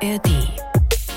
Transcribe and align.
ARD. 0.00 0.28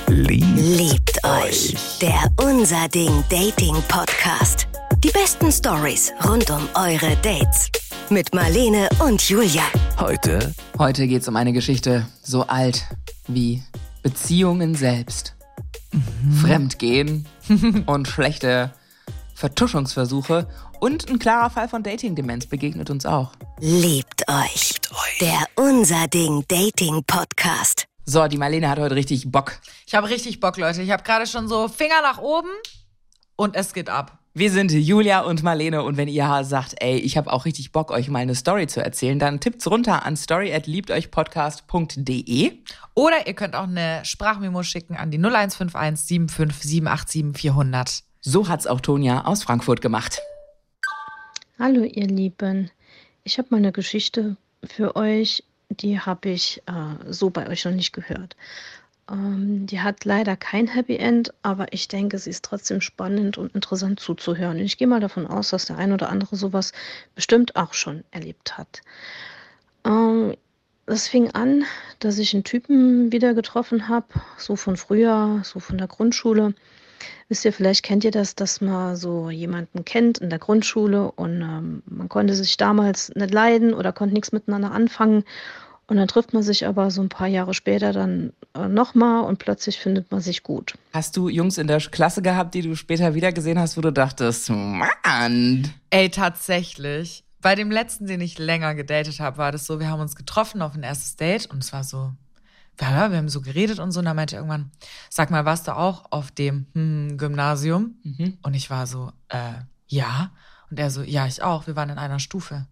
Liebt, 0.07 0.57
Liebt 0.57 1.23
euch. 1.23 1.75
Der 2.01 2.31
Unser 2.37 2.87
Ding 2.87 3.23
Dating 3.29 3.75
Podcast. 3.87 4.67
Die 5.03 5.09
besten 5.09 5.51
Stories 5.51 6.11
rund 6.27 6.49
um 6.49 6.67
eure 6.73 7.15
Dates. 7.17 7.69
Mit 8.09 8.33
Marlene 8.33 8.89
und 9.05 9.21
Julia. 9.29 9.61
heute 9.99 10.53
Heute 10.79 11.07
geht 11.07 11.21
es 11.21 11.27
um 11.27 11.35
eine 11.35 11.53
Geschichte 11.53 12.07
so 12.23 12.47
alt 12.47 12.87
wie 13.27 13.61
Beziehungen 14.01 14.73
selbst. 14.73 15.35
Fremdgehen 16.41 17.27
und 17.85 18.07
schlechte 18.07 18.73
Vertuschungsversuche 19.35 20.47
und 20.79 21.07
ein 21.07 21.19
klarer 21.19 21.51
Fall 21.51 21.69
von 21.69 21.83
Dating-Demenz 21.83 22.47
begegnet 22.47 22.89
uns 22.89 23.05
auch. 23.05 23.33
Liebt 23.59 24.27
euch. 24.27 24.73
Der 25.19 25.45
Unser 25.55 26.07
Ding 26.07 26.43
Dating 26.47 27.03
Podcast. 27.05 27.85
So, 28.11 28.27
die 28.27 28.37
Marlene 28.37 28.67
hat 28.67 28.77
heute 28.77 28.95
richtig 28.95 29.31
Bock. 29.31 29.53
Ich 29.87 29.95
habe 29.95 30.09
richtig 30.09 30.41
Bock, 30.41 30.57
Leute. 30.57 30.81
Ich 30.81 30.91
habe 30.91 31.01
gerade 31.01 31.25
schon 31.25 31.47
so 31.47 31.69
Finger 31.69 32.01
nach 32.01 32.17
oben 32.17 32.49
und 33.37 33.55
es 33.55 33.73
geht 33.73 33.89
ab. 33.89 34.19
Wir 34.33 34.51
sind 34.51 34.73
Julia 34.73 35.21
und 35.21 35.43
Marlene 35.43 35.81
und 35.81 35.95
wenn 35.95 36.09
ihr 36.09 36.43
sagt, 36.43 36.75
ey, 36.81 36.97
ich 36.97 37.15
habe 37.15 37.31
auch 37.31 37.45
richtig 37.45 37.71
Bock, 37.71 37.89
euch 37.89 38.09
mal 38.09 38.19
eine 38.19 38.35
Story 38.35 38.67
zu 38.67 38.83
erzählen, 38.83 39.17
dann 39.17 39.39
tippt's 39.39 39.65
runter 39.65 40.05
an 40.05 40.17
story@liebteuchpodcast.de. 40.17 42.51
Oder 42.95 43.27
ihr 43.27 43.33
könnt 43.33 43.55
auch 43.55 43.63
eine 43.63 44.03
Sprachmemo 44.03 44.61
schicken 44.63 44.97
an 44.97 45.09
die 45.09 45.17
0151 45.17 46.29
75 46.29 46.69
787 46.69 47.41
400. 47.41 48.03
So 48.19 48.49
hat's 48.49 48.67
auch 48.67 48.81
Tonja 48.81 49.23
aus 49.23 49.43
Frankfurt 49.43 49.79
gemacht. 49.79 50.19
Hallo 51.57 51.85
ihr 51.85 52.07
Lieben, 52.07 52.71
ich 53.23 53.37
habe 53.37 53.47
mal 53.51 53.59
eine 53.59 53.71
Geschichte 53.71 54.35
für 54.65 54.97
euch, 54.97 55.45
die 55.79 55.99
habe 55.99 56.29
ich 56.29 56.61
äh, 56.67 57.11
so 57.11 57.29
bei 57.29 57.47
euch 57.47 57.65
noch 57.65 57.71
nicht 57.71 57.93
gehört. 57.93 58.35
Ähm, 59.09 59.65
die 59.65 59.81
hat 59.81 60.05
leider 60.05 60.35
kein 60.35 60.67
Happy 60.67 60.97
End, 60.97 61.33
aber 61.41 61.73
ich 61.73 61.87
denke, 61.87 62.17
sie 62.17 62.29
ist 62.29 62.45
trotzdem 62.45 62.81
spannend 62.81 63.37
und 63.37 63.53
interessant 63.55 63.99
zuzuhören. 63.99 64.57
Und 64.57 64.63
ich 64.63 64.77
gehe 64.77 64.87
mal 64.87 64.99
davon 64.99 65.27
aus, 65.27 65.49
dass 65.49 65.65
der 65.65 65.77
ein 65.77 65.93
oder 65.93 66.09
andere 66.09 66.35
sowas 66.35 66.71
bestimmt 67.15 67.55
auch 67.55 67.73
schon 67.73 68.03
erlebt 68.11 68.57
hat. 68.57 68.81
Ähm, 69.85 70.35
es 70.85 71.07
fing 71.07 71.31
an, 71.31 71.63
dass 71.99 72.17
ich 72.17 72.33
einen 72.33 72.43
Typen 72.43 73.11
wieder 73.11 73.33
getroffen 73.33 73.87
habe, 73.87 74.07
so 74.37 74.55
von 74.55 74.77
früher, 74.77 75.41
so 75.43 75.59
von 75.59 75.77
der 75.77 75.87
Grundschule. 75.87 76.53
Wisst 77.29 77.45
ihr, 77.45 77.53
vielleicht 77.53 77.83
kennt 77.83 78.03
ihr 78.03 78.11
das, 78.11 78.35
dass 78.35 78.61
man 78.61 78.95
so 78.95 79.29
jemanden 79.29 79.85
kennt 79.85 80.19
in 80.19 80.29
der 80.29 80.39
Grundschule 80.39 81.11
und 81.11 81.41
ähm, 81.41 81.83
man 81.85 82.09
konnte 82.09 82.35
sich 82.35 82.57
damals 82.57 83.09
nicht 83.15 83.33
leiden 83.33 83.73
oder 83.73 83.91
konnte 83.93 84.13
nichts 84.13 84.31
miteinander 84.31 84.71
anfangen. 84.71 85.23
Und 85.91 85.97
dann 85.97 86.07
trifft 86.07 86.31
man 86.31 86.41
sich 86.41 86.65
aber 86.65 86.89
so 86.89 87.01
ein 87.01 87.09
paar 87.09 87.27
Jahre 87.27 87.53
später 87.53 87.91
dann 87.91 88.31
äh, 88.53 88.69
nochmal 88.69 89.25
und 89.25 89.39
plötzlich 89.39 89.77
findet 89.77 90.09
man 90.09 90.21
sich 90.21 90.41
gut. 90.41 90.75
Hast 90.93 91.17
du 91.17 91.27
Jungs 91.27 91.57
in 91.57 91.67
der 91.67 91.81
Klasse 91.81 92.21
gehabt, 92.21 92.53
die 92.53 92.61
du 92.61 92.77
später 92.77 93.13
wieder 93.13 93.33
gesehen 93.33 93.59
hast, 93.59 93.75
wo 93.75 93.81
du 93.81 93.91
dachtest, 93.91 94.49
Mann, 94.51 95.69
Ey, 95.89 96.09
tatsächlich. 96.09 97.25
Bei 97.41 97.55
dem 97.55 97.71
letzten, 97.71 98.07
den 98.07 98.21
ich 98.21 98.39
länger 98.39 98.73
gedatet 98.73 99.19
habe, 99.19 99.37
war 99.37 99.51
das 99.51 99.65
so, 99.65 99.81
wir 99.81 99.89
haben 99.89 99.99
uns 99.99 100.15
getroffen 100.15 100.61
auf 100.61 100.75
ein 100.75 100.83
erstes 100.83 101.17
Date 101.17 101.47
und 101.47 101.61
es 101.61 101.73
war 101.73 101.83
so, 101.83 102.13
ja, 102.79 103.11
wir 103.11 103.17
haben 103.17 103.27
so 103.27 103.41
geredet 103.41 103.79
und 103.79 103.91
so 103.91 103.99
und 103.99 104.05
dann 104.05 104.15
meinte 104.15 104.37
er 104.37 104.43
irgendwann, 104.43 104.71
sag 105.09 105.29
mal, 105.29 105.43
warst 105.43 105.67
du 105.67 105.75
auch 105.75 106.05
auf 106.09 106.31
dem 106.31 106.67
hm, 106.73 107.17
Gymnasium? 107.17 107.95
Und 108.43 108.53
ich 108.53 108.69
war 108.69 108.87
so, 108.87 109.11
äh, 109.27 109.55
ja. 109.87 110.31
Und 110.69 110.79
er 110.79 110.89
so, 110.89 111.01
ja, 111.01 111.27
ich 111.27 111.43
auch. 111.43 111.67
Wir 111.67 111.75
waren 111.75 111.89
in 111.89 111.97
einer 111.97 112.19
Stufe. 112.19 112.65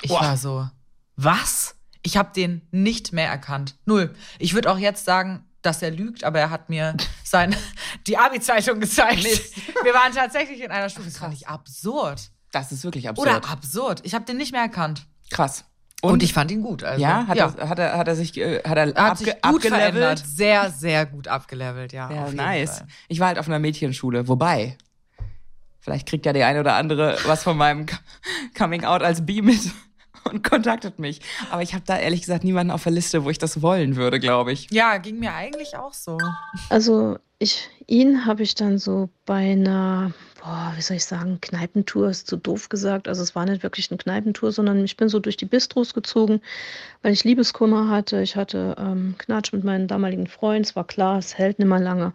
Ich 0.00 0.08
Boah. 0.08 0.22
war 0.22 0.36
so, 0.38 0.70
was? 1.16 1.76
Ich 2.02 2.16
habe 2.16 2.30
den 2.34 2.62
nicht 2.70 3.12
mehr 3.12 3.28
erkannt. 3.28 3.76
Null. 3.84 4.14
Ich 4.38 4.54
würde 4.54 4.70
auch 4.70 4.78
jetzt 4.78 5.04
sagen, 5.04 5.44
dass 5.62 5.82
er 5.82 5.90
lügt, 5.90 6.24
aber 6.24 6.38
er 6.40 6.50
hat 6.50 6.70
mir 6.70 6.96
sein, 7.24 7.54
die 8.06 8.16
Abi-Zeitung 8.16 8.80
gezeigt. 8.80 9.22
Wir 9.84 9.92
waren 9.94 10.12
tatsächlich 10.14 10.62
in 10.62 10.70
einer 10.70 10.88
Stufe. 10.88 11.08
Das 11.08 11.18
fand 11.18 11.34
ich 11.34 11.46
absurd. 11.48 12.30
das 12.52 12.72
ist 12.72 12.82
wirklich 12.84 13.08
absurd. 13.08 13.28
Oder 13.28 13.48
absurd. 13.50 14.00
Ich 14.04 14.14
habe 14.14 14.24
den 14.24 14.38
nicht 14.38 14.52
mehr 14.52 14.62
erkannt. 14.62 15.06
Krass. 15.30 15.64
Und, 16.02 16.22
ich 16.22 16.32
fand 16.32 16.50
ihn 16.50 16.62
gut. 16.62 16.82
Also, 16.82 17.02
ja, 17.02 17.26
hat, 17.26 17.36
Er, 17.36 17.68
hat 17.68 17.78
er 17.78 17.98
hat 17.98 18.08
er 18.08 18.14
sich 18.16 18.34
äh, 18.38 18.62
hat 18.66 18.78
er, 18.78 18.94
hat 18.94 19.18
sich 19.18 19.28
abge 19.28 19.52
gut 19.52 19.66
abgelevelt? 19.66 19.92
verändert. 19.92 20.22
Sehr, 20.26 20.70
sehr 20.70 21.04
gut 21.04 21.28
abgelevelt, 21.28 21.92
ja. 21.92 22.10
Ja, 22.10 22.30
nice. 22.32 22.78
Fall. 22.78 22.86
Ich 23.08 23.20
war 23.20 23.26
halt 23.28 23.38
auf 23.38 23.46
einer 23.48 23.58
Mädchenschule, 23.58 24.26
wobei 24.26 24.78
vielleicht 25.78 26.08
kriegt 26.08 26.24
ja 26.24 26.32
die 26.32 26.42
eine 26.42 26.60
oder 26.60 26.76
andere 26.76 27.18
was 27.26 27.42
von 27.42 27.58
meinem 27.58 27.84
Co- 27.84 27.96
Coming 28.56 28.84
Out 28.86 29.02
als 29.02 29.26
Bi 29.26 29.42
mit 29.42 29.60
und 30.24 30.42
kontaktet 30.42 30.98
mich. 30.98 31.20
Aber 31.50 31.62
ich 31.62 31.74
habe 31.74 31.84
da 31.86 31.98
ehrlich 31.98 32.20
gesagt 32.20 32.44
niemanden 32.44 32.70
auf 32.70 32.82
der 32.82 32.92
Liste, 32.92 33.24
wo 33.24 33.30
ich 33.30 33.38
das 33.38 33.62
wollen 33.62 33.96
würde, 33.96 34.20
glaube 34.20 34.52
ich. 34.52 34.68
Ja, 34.70 34.98
ging 34.98 35.18
mir 35.18 35.34
eigentlich 35.34 35.76
auch 35.76 35.94
so. 35.94 36.18
Also 36.68 37.18
ich, 37.38 37.68
ihn 37.86 38.26
habe 38.26 38.42
ich 38.42 38.54
dann 38.54 38.78
so 38.78 39.08
bei 39.24 39.52
einer, 39.52 40.12
boah, 40.42 40.72
wie 40.76 40.82
soll 40.82 40.98
ich 40.98 41.06
sagen, 41.06 41.40
Kneipentour 41.40 42.10
ist 42.10 42.26
zu 42.26 42.36
doof 42.36 42.68
gesagt. 42.68 43.08
Also 43.08 43.22
es 43.22 43.34
war 43.34 43.46
nicht 43.46 43.62
wirklich 43.62 43.90
eine 43.90 43.98
Kneipentour, 43.98 44.52
sondern 44.52 44.84
ich 44.84 44.96
bin 44.96 45.08
so 45.08 45.20
durch 45.20 45.38
die 45.38 45.46
Bistros 45.46 45.94
gezogen, 45.94 46.42
weil 47.02 47.12
ich 47.12 47.24
Liebeskummer 47.24 47.88
hatte. 47.88 48.20
Ich 48.20 48.36
hatte 48.36 48.76
ähm, 48.78 49.14
Knatsch 49.18 49.52
mit 49.54 49.64
meinem 49.64 49.88
damaligen 49.88 50.26
Freund. 50.26 50.66
Es 50.66 50.76
war 50.76 50.86
klar, 50.86 51.18
es 51.18 51.38
hält 51.38 51.58
nicht 51.58 51.68
mehr 51.68 51.80
lange. 51.80 52.12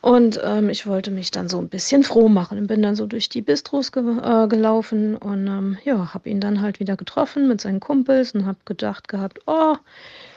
Und 0.00 0.40
ähm, 0.44 0.68
ich 0.70 0.86
wollte 0.86 1.10
mich 1.10 1.32
dann 1.32 1.48
so 1.48 1.58
ein 1.58 1.68
bisschen 1.68 2.04
froh 2.04 2.28
machen 2.28 2.56
und 2.58 2.66
bin 2.68 2.82
dann 2.82 2.94
so 2.94 3.06
durch 3.06 3.28
die 3.28 3.42
Bistros 3.42 3.90
ge 3.90 4.02
äh, 4.02 4.46
gelaufen 4.46 5.16
und 5.16 5.46
ähm, 5.48 5.78
ja, 5.84 6.14
habe 6.14 6.28
ihn 6.28 6.40
dann 6.40 6.60
halt 6.60 6.78
wieder 6.78 6.96
getroffen 6.96 7.48
mit 7.48 7.60
seinen 7.60 7.80
Kumpels 7.80 8.32
und 8.32 8.46
habe 8.46 8.58
gedacht 8.64 9.08
gehabt, 9.08 9.40
oh, 9.46 9.76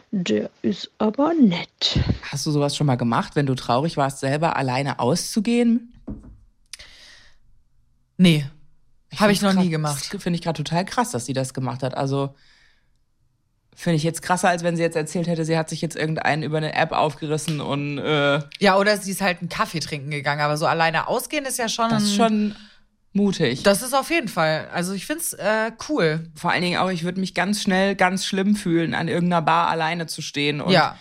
der 0.10 0.50
ist 0.64 0.90
aber 0.98 1.34
nett. 1.36 2.00
Hast 2.24 2.46
du 2.46 2.52
sowas 2.52 2.76
schon 2.76 2.88
mal 2.88 2.98
gemacht, 2.98 3.36
wenn 3.36 3.46
du 3.46 3.54
traurig 3.56 3.98
warst, 3.98 4.20
selber 4.20 4.58
alleine 4.58 5.00
auszugehen? 5.00 5.94
Nee, 8.18 8.46
habe 9.16 9.32
ich 9.32 9.42
noch 9.42 9.54
nie 9.54 9.62
krass- 9.64 9.70
gemacht. 9.70 10.10
Das 10.12 10.24
finde 10.24 10.38
ich 10.38 10.44
gerade 10.44 10.64
total 10.64 10.86
krass, 10.86 11.12
dass 11.12 11.26
sie 11.26 11.34
das 11.34 11.54
gemacht 11.54 11.84
hat. 11.84 11.96
Also 11.96 12.34
finde 13.76 13.96
ich 13.98 14.04
jetzt 14.04 14.22
krasser, 14.22 14.50
als 14.50 14.64
wenn 14.64 14.76
sie 14.76 14.82
jetzt 14.84 14.96
erzählt 14.96 15.28
hätte, 15.28 15.46
sie 15.46 15.58
hat 15.58 15.70
sich 15.70 15.82
jetzt 15.82 15.96
irgendeinen 15.96 16.44
über 16.44 16.58
eine 16.58 16.74
App 16.74 16.92
aufgerissen 16.92 17.62
und 17.62 17.98
äh, 17.98 18.40
Ja, 18.60 18.78
oder 18.78 18.98
sie 18.98 19.12
ist 19.12 19.22
halt 19.22 19.40
einen 19.40 19.50
Kaffee 19.50 19.80
trinken 19.80 20.12
gegangen, 20.12 20.42
aber 20.42 20.58
so 20.58 20.66
alleine 20.66 21.08
ausgehen 21.08 21.46
ist 21.46 21.58
ja 21.58 21.70
schon. 21.70 21.90
das 21.90 22.04
ist 22.04 22.16
schon 22.16 22.56
mutig. 23.14 23.64
Das 23.64 23.82
ist 23.82 23.94
auf 23.94 24.10
jeden 24.10 24.28
Fall. 24.28 24.68
Also 24.74 24.94
ich 24.94 25.06
find's 25.06 25.34
äh, 25.34 25.72
cool. 25.90 26.30
Vor 26.36 26.52
allen 26.52 26.62
Dingen 26.62 26.78
auch, 26.80 26.90
ich 26.90 27.04
würde 27.04 27.20
mich 27.20 27.34
ganz 27.34 27.62
schnell 27.62 27.96
ganz 27.96 28.26
schlimm 28.26 28.56
fühlen, 28.56 28.94
an 28.94 29.08
irgendeiner 29.08 29.42
Bar 29.42 29.68
alleine 29.70 30.06
zu 30.08 30.22
stehen 30.22 30.62
und 30.62 30.72
Ja. 30.72 30.96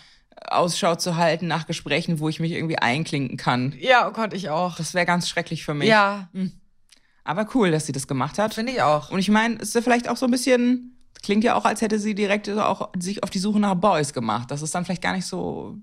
Ausschau 0.49 0.95
zu 0.97 1.17
halten 1.17 1.47
nach 1.47 1.67
Gesprächen, 1.67 2.19
wo 2.19 2.29
ich 2.29 2.41
mich 2.41 2.53
irgendwie 2.53 2.79
einklinken 2.79 3.37
kann. 3.37 3.75
Ja, 3.79 4.09
oh 4.09 4.13
Gott, 4.13 4.33
ich 4.33 4.49
auch. 4.49 4.75
Das 4.77 4.95
wäre 4.95 5.05
ganz 5.07 5.29
schrecklich 5.29 5.65
für 5.65 5.75
mich. 5.75 5.87
Ja, 5.89 6.29
Aber 7.25 7.47
cool, 7.55 7.71
dass 7.71 7.87
sie 7.87 7.93
das 7.93 8.09
gemacht 8.09 8.39
hat. 8.39 8.55
finde 8.55 8.73
ich 8.73 8.81
auch. 8.83 9.11
Und 9.11 9.19
ich 9.19 9.29
meine, 9.29 9.57
es 9.57 9.69
ist 9.69 9.75
ja 9.75 9.83
vielleicht 9.83 10.09
auch 10.09 10.17
so 10.17 10.27
ein 10.27 10.31
bisschen, 10.33 10.97
klingt 11.23 11.45
ja 11.45 11.55
auch, 11.55 11.65
als 11.65 11.81
hätte 11.81 11.99
sie 11.99 12.15
direkt 12.15 12.49
auch 12.49 12.91
sich 12.99 13.23
auf 13.23 13.31
die 13.31 13.39
Suche 13.39 13.61
nach 13.61 13.75
Boys 13.75 14.13
gemacht. 14.13 14.51
Das 14.51 14.63
ist 14.63 14.75
dann 14.75 14.85
vielleicht 14.85 15.03
gar 15.03 15.15
nicht 15.15 15.27
so 15.27 15.77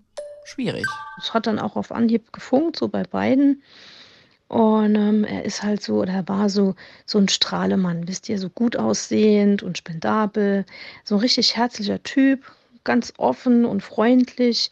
schwierig. 0.45 0.85
Es 1.17 1.33
hat 1.33 1.47
dann 1.47 1.59
auch 1.59 1.75
auf 1.75 1.91
Anhieb 1.91 2.31
gefunkt, 2.31 2.77
so 2.77 2.87
bei 2.87 3.03
beiden. 3.03 3.61
Und 4.47 4.95
ähm, 4.95 5.23
er 5.25 5.43
ist 5.43 5.61
halt 5.61 5.81
so, 5.83 5.95
oder 5.95 6.13
er 6.13 6.27
war 6.29 6.49
so, 6.49 6.75
so 7.05 7.17
ein 7.17 7.27
Strahlemann, 7.27 8.07
wisst 8.07 8.29
ihr, 8.29 8.39
so 8.39 8.49
gut 8.49 8.77
aussehend 8.77 9.61
und 9.61 9.77
spendabel, 9.77 10.65
so 11.03 11.15
ein 11.15 11.21
richtig 11.21 11.57
herzlicher 11.57 12.01
Typ, 12.03 12.49
ganz 12.85 13.13
offen 13.17 13.65
und 13.65 13.83
freundlich. 13.83 14.71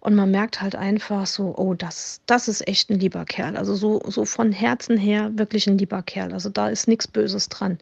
Und 0.00 0.16
man 0.16 0.32
merkt 0.32 0.60
halt 0.60 0.74
einfach 0.74 1.26
so, 1.26 1.54
oh, 1.56 1.74
das, 1.74 2.20
das 2.26 2.48
ist 2.48 2.66
echt 2.66 2.90
ein 2.90 2.98
lieber 2.98 3.24
Kerl. 3.24 3.56
Also 3.56 3.76
so, 3.76 4.02
so 4.08 4.24
von 4.24 4.50
Herzen 4.50 4.98
her 4.98 5.30
wirklich 5.36 5.68
ein 5.68 5.78
lieber 5.78 6.02
Kerl. 6.02 6.32
Also 6.32 6.48
da 6.48 6.68
ist 6.68 6.88
nichts 6.88 7.06
Böses 7.06 7.48
dran. 7.48 7.78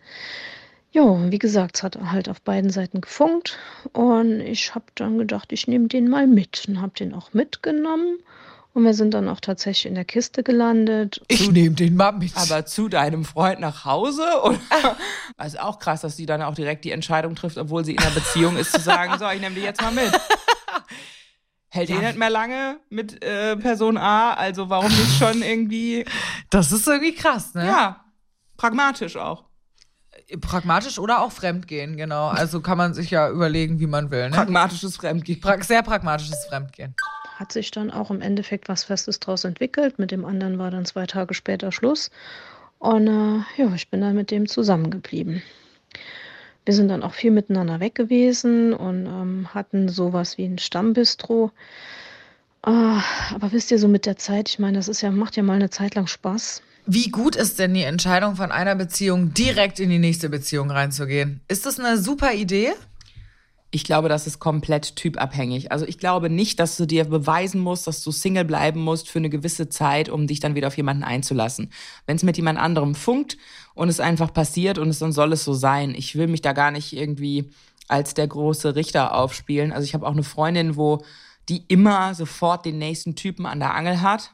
Ja, 0.92 1.30
wie 1.30 1.38
gesagt, 1.38 1.76
es 1.76 1.82
hat 1.82 1.96
halt 2.00 2.28
auf 2.28 2.40
beiden 2.42 2.70
Seiten 2.70 3.00
gefunkt. 3.00 3.58
Und 3.92 4.40
ich 4.40 4.74
habe 4.74 4.86
dann 4.96 5.18
gedacht, 5.18 5.52
ich 5.52 5.68
nehme 5.68 5.88
den 5.88 6.08
mal 6.08 6.26
mit 6.26 6.64
und 6.68 6.80
habe 6.80 6.92
den 6.98 7.14
auch 7.14 7.32
mitgenommen. 7.32 8.18
Und 8.72 8.84
wir 8.84 8.94
sind 8.94 9.14
dann 9.14 9.28
auch 9.28 9.40
tatsächlich 9.40 9.86
in 9.86 9.94
der 9.96 10.04
Kiste 10.04 10.42
gelandet. 10.42 11.20
Ich 11.28 11.50
nehme 11.50 11.74
den 11.74 11.96
mal 11.96 12.12
mit. 12.12 12.36
Aber 12.36 12.66
zu 12.66 12.88
deinem 12.88 13.24
Freund 13.24 13.60
nach 13.60 13.84
Hause? 13.84 14.24
Oder? 14.44 14.60
Also 15.36 15.58
auch 15.60 15.78
krass, 15.78 16.02
dass 16.02 16.18
sie 16.18 16.26
dann 16.26 16.42
auch 16.42 16.54
direkt 16.54 16.84
die 16.84 16.90
Entscheidung 16.90 17.34
trifft, 17.34 17.56
obwohl 17.56 17.82
sie 17.82 17.92
in 17.92 17.98
einer 17.98 18.10
Beziehung 18.10 18.58
ist, 18.58 18.72
zu 18.72 18.80
sagen, 18.80 19.18
so, 19.18 19.26
ich 19.30 19.40
nehme 19.40 19.54
die 19.54 19.62
jetzt 19.62 19.80
mal 19.80 19.90
mit. 19.90 20.12
Hält 21.70 21.88
ihr 21.88 22.00
nicht 22.00 22.18
mehr 22.18 22.28
lange 22.28 22.78
mit 22.90 23.24
äh, 23.24 23.56
Person 23.56 23.96
A, 23.96 24.34
also 24.34 24.68
warum 24.68 24.88
nicht 24.88 25.18
schon 25.18 25.40
irgendwie, 25.40 26.04
das 26.50 26.72
ist 26.72 26.86
irgendwie 26.86 27.14
krass, 27.14 27.54
ne? 27.54 27.64
ja, 27.64 28.04
pragmatisch 28.56 29.16
auch. 29.16 29.49
Pragmatisch 30.40 30.98
oder 30.98 31.22
auch 31.22 31.32
Fremdgehen, 31.32 31.96
genau. 31.96 32.28
Also 32.28 32.60
kann 32.60 32.78
man 32.78 32.94
sich 32.94 33.10
ja 33.10 33.30
überlegen, 33.30 33.80
wie 33.80 33.86
man 33.86 34.10
will, 34.10 34.30
ne? 34.30 34.36
Pragmatisches 34.36 34.96
Fremdgehen. 34.96 35.40
Pra 35.40 35.60
sehr 35.62 35.82
pragmatisches 35.82 36.46
Fremdgehen. 36.46 36.94
Hat 37.36 37.52
sich 37.52 37.70
dann 37.70 37.90
auch 37.90 38.10
im 38.10 38.20
Endeffekt 38.20 38.68
was 38.68 38.84
Festes 38.84 39.18
draus 39.18 39.44
entwickelt. 39.44 39.98
Mit 39.98 40.10
dem 40.10 40.24
anderen 40.24 40.58
war 40.58 40.70
dann 40.70 40.84
zwei 40.84 41.06
Tage 41.06 41.34
später 41.34 41.72
Schluss. 41.72 42.10
Und 42.78 43.06
äh, 43.06 43.40
ja, 43.56 43.74
ich 43.74 43.88
bin 43.90 44.00
dann 44.00 44.14
mit 44.14 44.30
dem 44.30 44.46
zusammengeblieben. 44.46 45.42
wir 46.64 46.74
sind 46.74 46.88
dann 46.88 47.02
auch 47.02 47.14
viel 47.14 47.30
miteinander 47.30 47.80
weg 47.80 47.94
gewesen 47.94 48.72
und 48.72 49.06
ähm, 49.06 49.48
hatten 49.52 49.88
sowas 49.88 50.38
wie 50.38 50.44
ein 50.44 50.58
Stammbistro. 50.58 51.50
Ah, 52.62 53.02
aber 53.34 53.52
wisst 53.52 53.70
ihr, 53.70 53.78
so 53.78 53.88
mit 53.88 54.06
der 54.06 54.16
Zeit, 54.16 54.48
ich 54.50 54.58
meine, 54.58 54.76
das 54.78 54.88
ist 54.88 55.00
ja, 55.00 55.10
macht 55.10 55.36
ja 55.36 55.42
mal 55.42 55.54
eine 55.54 55.70
Zeit 55.70 55.94
lang 55.94 56.06
Spaß. 56.06 56.62
Wie 56.86 57.10
gut 57.10 57.36
ist 57.36 57.58
denn 57.58 57.74
die 57.74 57.82
Entscheidung 57.82 58.36
von 58.36 58.50
einer 58.52 58.74
Beziehung 58.74 59.34
direkt 59.34 59.80
in 59.80 59.90
die 59.90 59.98
nächste 59.98 60.28
Beziehung 60.28 60.70
reinzugehen? 60.70 61.40
Ist 61.48 61.66
das 61.66 61.78
eine 61.78 61.98
super 61.98 62.32
Idee? 62.32 62.72
Ich 63.72 63.84
glaube, 63.84 64.08
das 64.08 64.26
ist 64.26 64.40
komplett 64.40 64.96
typabhängig. 64.96 65.70
Also 65.70 65.86
ich 65.86 65.98
glaube 65.98 66.28
nicht, 66.28 66.58
dass 66.58 66.76
du 66.76 66.86
dir 66.86 67.04
beweisen 67.04 67.60
musst, 67.60 67.86
dass 67.86 68.02
du 68.02 68.10
Single 68.10 68.44
bleiben 68.44 68.80
musst 68.80 69.08
für 69.08 69.20
eine 69.20 69.30
gewisse 69.30 69.68
Zeit, 69.68 70.08
um 70.08 70.26
dich 70.26 70.40
dann 70.40 70.56
wieder 70.56 70.66
auf 70.66 70.76
jemanden 70.76 71.04
einzulassen. 71.04 71.70
Wenn 72.06 72.16
es 72.16 72.24
mit 72.24 72.36
jemand 72.36 72.58
anderem 72.58 72.96
funkt 72.96 73.36
und 73.74 73.88
es 73.88 74.00
einfach 74.00 74.32
passiert 74.32 74.78
und 74.78 74.88
es 74.88 74.98
dann 74.98 75.12
soll 75.12 75.32
es 75.32 75.44
so 75.44 75.54
sein. 75.54 75.94
Ich 75.94 76.16
will 76.16 76.26
mich 76.26 76.42
da 76.42 76.52
gar 76.52 76.72
nicht 76.72 76.92
irgendwie 76.92 77.50
als 77.86 78.14
der 78.14 78.26
große 78.26 78.74
Richter 78.74 79.14
aufspielen. 79.14 79.70
Also 79.70 79.84
ich 79.84 79.94
habe 79.94 80.06
auch 80.06 80.12
eine 80.12 80.24
Freundin, 80.24 80.76
wo 80.76 81.04
die 81.48 81.64
immer 81.68 82.14
sofort 82.14 82.64
den 82.64 82.78
nächsten 82.78 83.14
Typen 83.14 83.46
an 83.46 83.60
der 83.60 83.74
Angel 83.74 84.00
hat 84.00 84.32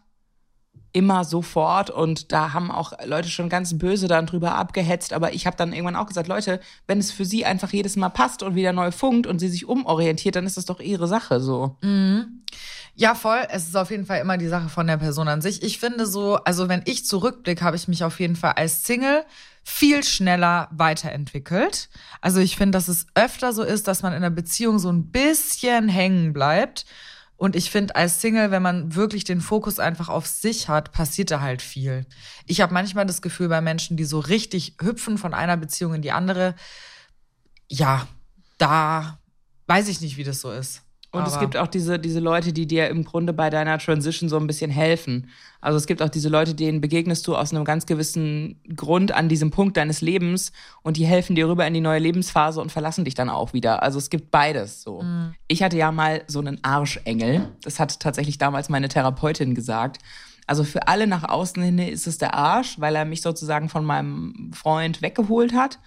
immer 0.96 1.24
sofort 1.24 1.90
und 1.90 2.32
da 2.32 2.54
haben 2.54 2.70
auch 2.70 2.94
Leute 3.04 3.28
schon 3.28 3.50
ganz 3.50 3.76
böse 3.76 4.08
dann 4.08 4.24
drüber 4.24 4.54
abgehetzt, 4.54 5.12
aber 5.12 5.34
ich 5.34 5.46
habe 5.46 5.54
dann 5.54 5.74
irgendwann 5.74 5.94
auch 5.94 6.06
gesagt, 6.06 6.26
Leute, 6.26 6.58
wenn 6.86 6.98
es 6.98 7.12
für 7.12 7.26
sie 7.26 7.44
einfach 7.44 7.70
jedes 7.70 7.96
Mal 7.96 8.08
passt 8.08 8.42
und 8.42 8.54
wieder 8.54 8.72
neu 8.72 8.90
funkt 8.90 9.26
und 9.26 9.38
sie 9.38 9.50
sich 9.50 9.68
umorientiert, 9.68 10.36
dann 10.36 10.46
ist 10.46 10.56
das 10.56 10.64
doch 10.64 10.80
ihre 10.80 11.06
Sache 11.06 11.38
so. 11.40 11.76
Mhm. 11.82 12.44
Ja, 12.94 13.14
voll. 13.14 13.46
Es 13.50 13.66
ist 13.66 13.76
auf 13.76 13.90
jeden 13.90 14.06
Fall 14.06 14.22
immer 14.22 14.38
die 14.38 14.48
Sache 14.48 14.70
von 14.70 14.86
der 14.86 14.96
Person 14.96 15.28
an 15.28 15.42
sich. 15.42 15.62
Ich 15.62 15.78
finde 15.78 16.06
so, 16.06 16.36
also 16.36 16.70
wenn 16.70 16.80
ich 16.86 17.04
zurückblicke, 17.04 17.62
habe 17.62 17.76
ich 17.76 17.88
mich 17.88 18.02
auf 18.02 18.18
jeden 18.18 18.36
Fall 18.36 18.52
als 18.52 18.84
Single 18.84 19.22
viel 19.62 20.02
schneller 20.02 20.68
weiterentwickelt. 20.70 21.90
Also 22.22 22.40
ich 22.40 22.56
finde, 22.56 22.78
dass 22.78 22.88
es 22.88 23.06
öfter 23.14 23.52
so 23.52 23.64
ist, 23.64 23.86
dass 23.86 24.02
man 24.02 24.14
in 24.14 24.24
einer 24.24 24.30
Beziehung 24.30 24.78
so 24.78 24.90
ein 24.90 25.10
bisschen 25.10 25.90
hängen 25.90 26.32
bleibt 26.32 26.86
und 27.36 27.54
ich 27.54 27.70
finde, 27.70 27.94
als 27.96 28.20
Single, 28.20 28.50
wenn 28.50 28.62
man 28.62 28.94
wirklich 28.94 29.24
den 29.24 29.42
Fokus 29.42 29.78
einfach 29.78 30.08
auf 30.08 30.26
sich 30.26 30.68
hat, 30.68 30.92
passiert 30.92 31.30
da 31.30 31.40
halt 31.40 31.60
viel. 31.60 32.06
Ich 32.46 32.62
habe 32.62 32.72
manchmal 32.72 33.04
das 33.04 33.20
Gefühl 33.20 33.48
bei 33.48 33.60
Menschen, 33.60 33.96
die 33.96 34.04
so 34.04 34.20
richtig 34.20 34.76
hüpfen 34.80 35.18
von 35.18 35.34
einer 35.34 35.56
Beziehung 35.58 35.94
in 35.94 36.02
die 36.02 36.12
andere, 36.12 36.54
ja, 37.68 38.08
da 38.56 39.18
weiß 39.66 39.88
ich 39.88 40.00
nicht, 40.00 40.16
wie 40.16 40.24
das 40.24 40.40
so 40.40 40.50
ist. 40.50 40.82
Und 41.16 41.22
Aber 41.22 41.32
es 41.32 41.40
gibt 41.40 41.56
auch 41.56 41.66
diese, 41.66 41.98
diese 41.98 42.20
Leute, 42.20 42.52
die 42.52 42.66
dir 42.66 42.88
im 42.88 43.04
Grunde 43.04 43.32
bei 43.32 43.48
deiner 43.48 43.78
Transition 43.78 44.28
so 44.28 44.36
ein 44.36 44.46
bisschen 44.46 44.70
helfen. 44.70 45.30
Also 45.60 45.78
es 45.78 45.86
gibt 45.86 46.02
auch 46.02 46.08
diese 46.08 46.28
Leute, 46.28 46.54
denen 46.54 46.80
begegnest 46.80 47.26
du 47.26 47.34
aus 47.34 47.52
einem 47.52 47.64
ganz 47.64 47.86
gewissen 47.86 48.60
Grund 48.76 49.12
an 49.12 49.28
diesem 49.28 49.50
Punkt 49.50 49.76
deines 49.76 50.00
Lebens 50.00 50.52
und 50.82 50.96
die 50.96 51.06
helfen 51.06 51.34
dir 51.34 51.48
rüber 51.48 51.66
in 51.66 51.74
die 51.74 51.80
neue 51.80 51.98
Lebensphase 51.98 52.60
und 52.60 52.70
verlassen 52.70 53.04
dich 53.04 53.14
dann 53.14 53.30
auch 53.30 53.52
wieder. 53.52 53.82
Also 53.82 53.98
es 53.98 54.10
gibt 54.10 54.30
beides 54.30 54.82
so. 54.82 55.02
Mhm. 55.02 55.34
Ich 55.48 55.62
hatte 55.62 55.76
ja 55.76 55.90
mal 55.90 56.22
so 56.26 56.40
einen 56.40 56.62
Arschengel. 56.62 57.48
Das 57.62 57.80
hat 57.80 57.98
tatsächlich 57.98 58.38
damals 58.38 58.68
meine 58.68 58.88
Therapeutin 58.88 59.54
gesagt. 59.54 59.98
Also 60.46 60.62
für 60.62 60.86
alle 60.86 61.06
nach 61.06 61.24
außen 61.24 61.62
hin 61.62 61.78
ist 61.78 62.06
es 62.06 62.18
der 62.18 62.34
Arsch, 62.34 62.78
weil 62.78 62.94
er 62.94 63.04
mich 63.04 63.22
sozusagen 63.22 63.68
von 63.68 63.84
meinem 63.84 64.52
Freund 64.52 65.02
weggeholt 65.02 65.54
hat. 65.54 65.78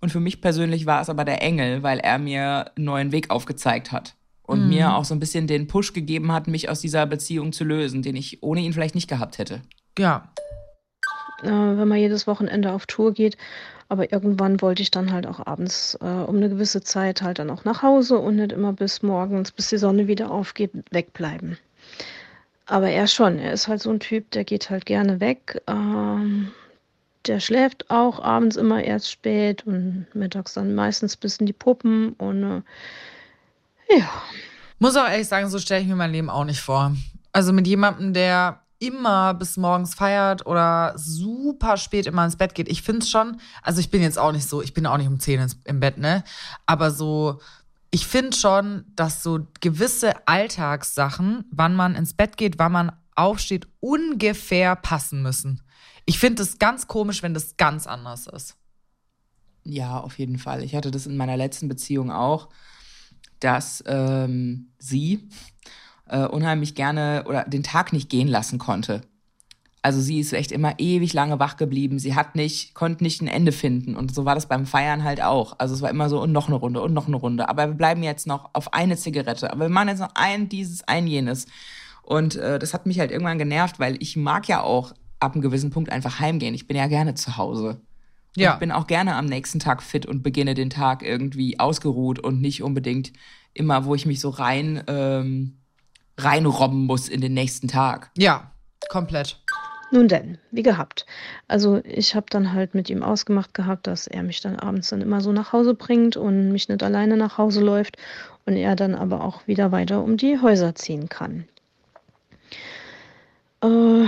Und 0.00 0.10
für 0.10 0.20
mich 0.20 0.42
persönlich 0.42 0.84
war 0.84 1.00
es 1.00 1.08
aber 1.08 1.24
der 1.24 1.40
Engel, 1.40 1.82
weil 1.82 1.98
er 2.00 2.18
mir 2.18 2.72
einen 2.76 2.84
neuen 2.84 3.12
Weg 3.12 3.30
aufgezeigt 3.30 3.92
hat 3.92 4.14
und 4.46 4.64
mhm. 4.64 4.68
mir 4.68 4.94
auch 4.94 5.04
so 5.04 5.14
ein 5.14 5.20
bisschen 5.20 5.46
den 5.46 5.66
Push 5.66 5.92
gegeben 5.92 6.32
hat, 6.32 6.46
mich 6.46 6.68
aus 6.68 6.80
dieser 6.80 7.06
Beziehung 7.06 7.52
zu 7.52 7.64
lösen, 7.64 8.02
den 8.02 8.16
ich 8.16 8.42
ohne 8.42 8.60
ihn 8.60 8.72
vielleicht 8.72 8.94
nicht 8.94 9.08
gehabt 9.08 9.38
hätte. 9.38 9.62
Ja. 9.98 10.28
Äh, 11.42 11.48
wenn 11.48 11.88
man 11.88 11.98
jedes 11.98 12.26
Wochenende 12.26 12.72
auf 12.72 12.86
Tour 12.86 13.12
geht, 13.12 13.36
aber 13.88 14.12
irgendwann 14.12 14.60
wollte 14.62 14.82
ich 14.82 14.90
dann 14.90 15.12
halt 15.12 15.26
auch 15.26 15.46
abends 15.46 15.96
äh, 16.00 16.06
um 16.06 16.36
eine 16.36 16.48
gewisse 16.48 16.82
Zeit 16.82 17.22
halt 17.22 17.38
dann 17.38 17.50
auch 17.50 17.64
nach 17.64 17.82
Hause 17.82 18.18
und 18.18 18.36
nicht 18.36 18.52
immer 18.52 18.72
bis 18.72 19.02
morgens, 19.02 19.52
bis 19.52 19.68
die 19.68 19.78
Sonne 19.78 20.06
wieder 20.06 20.30
aufgeht, 20.30 20.70
wegbleiben. 20.90 21.58
Aber 22.66 22.88
er 22.88 23.06
schon, 23.06 23.38
er 23.38 23.52
ist 23.52 23.68
halt 23.68 23.82
so 23.82 23.90
ein 23.90 24.00
Typ, 24.00 24.30
der 24.30 24.44
geht 24.44 24.70
halt 24.70 24.86
gerne 24.86 25.20
weg. 25.20 25.62
Ähm, 25.66 26.50
der 27.26 27.40
schläft 27.40 27.90
auch 27.90 28.22
abends 28.22 28.56
immer 28.56 28.82
erst 28.82 29.10
spät 29.10 29.66
und 29.66 30.06
mittags 30.14 30.54
dann 30.54 30.74
meistens 30.74 31.16
bis 31.16 31.36
in 31.38 31.46
die 31.46 31.52
Puppen 31.52 32.12
und 32.14 32.42
äh, 32.42 32.62
ja. 33.88 34.10
Muss 34.78 34.96
auch 34.96 35.08
ehrlich 35.08 35.28
sagen, 35.28 35.48
so 35.48 35.58
stelle 35.58 35.82
ich 35.82 35.88
mir 35.88 35.96
mein 35.96 36.12
Leben 36.12 36.30
auch 36.30 36.44
nicht 36.44 36.60
vor. 36.60 36.94
Also 37.32 37.52
mit 37.52 37.66
jemandem, 37.66 38.12
der 38.12 38.60
immer 38.78 39.34
bis 39.34 39.56
morgens 39.56 39.94
feiert 39.94 40.46
oder 40.46 40.92
super 40.96 41.76
spät 41.76 42.06
immer 42.06 42.24
ins 42.24 42.36
Bett 42.36 42.54
geht. 42.54 42.68
Ich 42.68 42.82
finde 42.82 43.00
es 43.00 43.10
schon, 43.10 43.40
also 43.62 43.80
ich 43.80 43.90
bin 43.90 44.02
jetzt 44.02 44.18
auch 44.18 44.32
nicht 44.32 44.48
so, 44.48 44.62
ich 44.62 44.74
bin 44.74 44.86
auch 44.86 44.96
nicht 44.96 45.06
um 45.06 45.18
10 45.18 45.54
im 45.64 45.80
Bett, 45.80 45.98
ne? 45.98 46.22
Aber 46.66 46.90
so, 46.90 47.40
ich 47.90 48.06
finde 48.06 48.36
schon, 48.36 48.84
dass 48.94 49.22
so 49.22 49.46
gewisse 49.60 50.26
Alltagssachen, 50.26 51.44
wann 51.50 51.74
man 51.74 51.94
ins 51.94 52.14
Bett 52.14 52.36
geht, 52.36 52.58
wann 52.58 52.72
man 52.72 52.92
aufsteht, 53.14 53.68
ungefähr 53.80 54.76
passen 54.76 55.22
müssen. 55.22 55.62
Ich 56.04 56.18
finde 56.18 56.42
es 56.42 56.58
ganz 56.58 56.86
komisch, 56.86 57.22
wenn 57.22 57.34
das 57.34 57.56
ganz 57.56 57.86
anders 57.86 58.26
ist. 58.26 58.56
Ja, 59.62 59.98
auf 60.00 60.18
jeden 60.18 60.38
Fall. 60.38 60.62
Ich 60.62 60.74
hatte 60.74 60.90
das 60.90 61.06
in 61.06 61.16
meiner 61.16 61.36
letzten 61.36 61.68
Beziehung 61.68 62.10
auch 62.10 62.48
dass 63.44 63.84
ähm, 63.86 64.72
sie 64.78 65.28
äh, 66.08 66.26
unheimlich 66.26 66.74
gerne 66.74 67.24
oder 67.28 67.44
den 67.44 67.62
Tag 67.62 67.92
nicht 67.92 68.08
gehen 68.08 68.28
lassen 68.28 68.58
konnte. 68.58 69.02
Also 69.82 70.00
sie 70.00 70.18
ist 70.18 70.32
echt 70.32 70.50
immer 70.50 70.78
ewig 70.78 71.12
lange 71.12 71.38
wach 71.38 71.58
geblieben. 71.58 71.98
Sie 71.98 72.14
hat 72.14 72.36
nicht, 72.36 72.72
konnte 72.72 73.04
nicht 73.04 73.20
ein 73.20 73.28
Ende 73.28 73.52
finden. 73.52 73.96
Und 73.96 74.14
so 74.14 74.24
war 74.24 74.34
das 74.34 74.46
beim 74.46 74.64
Feiern 74.64 75.04
halt 75.04 75.22
auch. 75.22 75.56
Also 75.58 75.74
es 75.74 75.82
war 75.82 75.90
immer 75.90 76.08
so, 76.08 76.22
und 76.22 76.32
noch 76.32 76.46
eine 76.46 76.56
Runde 76.56 76.80
und 76.80 76.94
noch 76.94 77.06
eine 77.06 77.16
Runde. 77.16 77.50
Aber 77.50 77.66
wir 77.66 77.74
bleiben 77.74 78.02
jetzt 78.02 78.26
noch 78.26 78.48
auf 78.54 78.72
eine 78.72 78.96
Zigarette. 78.96 79.52
Aber 79.52 79.66
wir 79.66 79.68
machen 79.68 79.88
jetzt 79.88 79.98
noch 79.98 80.14
ein 80.14 80.48
dieses, 80.48 80.88
ein 80.88 81.06
jenes. 81.06 81.44
Und 82.02 82.36
äh, 82.36 82.58
das 82.58 82.72
hat 82.72 82.86
mich 82.86 82.98
halt 82.98 83.10
irgendwann 83.10 83.36
genervt, 83.36 83.78
weil 83.78 83.98
ich 84.00 84.16
mag 84.16 84.48
ja 84.48 84.62
auch 84.62 84.94
ab 85.20 85.34
einem 85.34 85.42
gewissen 85.42 85.68
Punkt 85.68 85.92
einfach 85.92 86.18
heimgehen. 86.18 86.54
Ich 86.54 86.66
bin 86.66 86.78
ja 86.78 86.86
gerne 86.86 87.14
zu 87.14 87.36
Hause. 87.36 87.78
Ja. 88.36 88.54
ich 88.54 88.58
bin 88.58 88.72
auch 88.72 88.86
gerne 88.86 89.14
am 89.14 89.26
nächsten 89.26 89.60
Tag 89.60 89.82
fit 89.82 90.06
und 90.06 90.22
beginne 90.22 90.54
den 90.54 90.70
Tag 90.70 91.02
irgendwie 91.02 91.60
ausgeruht 91.60 92.18
und 92.18 92.40
nicht 92.40 92.62
unbedingt 92.62 93.12
immer, 93.52 93.84
wo 93.84 93.94
ich 93.94 94.06
mich 94.06 94.20
so 94.20 94.30
rein 94.30 94.82
ähm, 94.88 95.58
reinrobben 96.18 96.86
muss 96.86 97.08
in 97.08 97.20
den 97.20 97.34
nächsten 97.34 97.68
Tag. 97.68 98.10
Ja, 98.16 98.50
komplett. 98.88 99.40
Nun 99.90 100.08
denn, 100.08 100.38
wie 100.50 100.62
gehabt. 100.62 101.06
Also 101.46 101.80
ich 101.84 102.16
habe 102.16 102.26
dann 102.28 102.52
halt 102.52 102.74
mit 102.74 102.90
ihm 102.90 103.02
ausgemacht 103.02 103.54
gehabt, 103.54 103.86
dass 103.86 104.08
er 104.08 104.24
mich 104.24 104.40
dann 104.40 104.58
abends 104.58 104.88
dann 104.88 105.00
immer 105.00 105.20
so 105.20 105.30
nach 105.30 105.52
Hause 105.52 105.74
bringt 105.74 106.16
und 106.16 106.50
mich 106.50 106.68
nicht 106.68 106.82
alleine 106.82 107.16
nach 107.16 107.38
Hause 107.38 107.60
läuft 107.60 107.96
und 108.44 108.56
er 108.56 108.74
dann 108.74 108.94
aber 108.94 109.22
auch 109.22 109.46
wieder 109.46 109.70
weiter 109.70 110.02
um 110.02 110.16
die 110.16 110.40
Häuser 110.40 110.74
ziehen 110.74 111.08
kann. 111.08 111.44
Äh, 113.62 114.06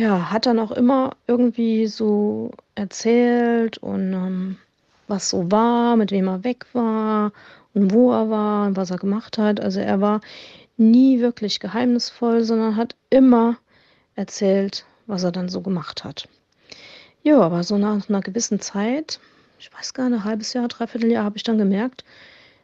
ja, 0.00 0.30
hat 0.30 0.46
dann 0.46 0.58
auch 0.58 0.70
immer 0.70 1.14
irgendwie 1.26 1.86
so 1.86 2.52
erzählt 2.74 3.76
und 3.78 4.14
ähm, 4.14 4.56
was 5.08 5.28
so 5.28 5.50
war, 5.50 5.96
mit 5.96 6.10
wem 6.10 6.26
er 6.26 6.42
weg 6.42 6.64
war 6.72 7.32
und 7.74 7.92
wo 7.92 8.10
er 8.10 8.30
war 8.30 8.66
und 8.66 8.76
was 8.76 8.90
er 8.90 8.96
gemacht 8.96 9.36
hat. 9.36 9.60
Also 9.60 9.78
er 9.80 10.00
war 10.00 10.22
nie 10.78 11.20
wirklich 11.20 11.60
geheimnisvoll, 11.60 12.44
sondern 12.44 12.76
hat 12.76 12.96
immer 13.10 13.58
erzählt, 14.14 14.86
was 15.06 15.22
er 15.22 15.32
dann 15.32 15.50
so 15.50 15.60
gemacht 15.60 16.02
hat. 16.02 16.28
Ja, 17.22 17.38
aber 17.40 17.62
so 17.62 17.76
nach 17.76 18.08
einer 18.08 18.22
gewissen 18.22 18.58
Zeit, 18.58 19.20
ich 19.58 19.70
weiß 19.70 19.92
gar 19.92 20.08
nicht, 20.08 20.20
ein 20.20 20.24
halbes 20.24 20.54
Jahr, 20.54 20.68
dreiviertel 20.68 21.12
Jahr, 21.12 21.24
habe 21.24 21.36
ich 21.36 21.42
dann 21.42 21.58
gemerkt, 21.58 22.04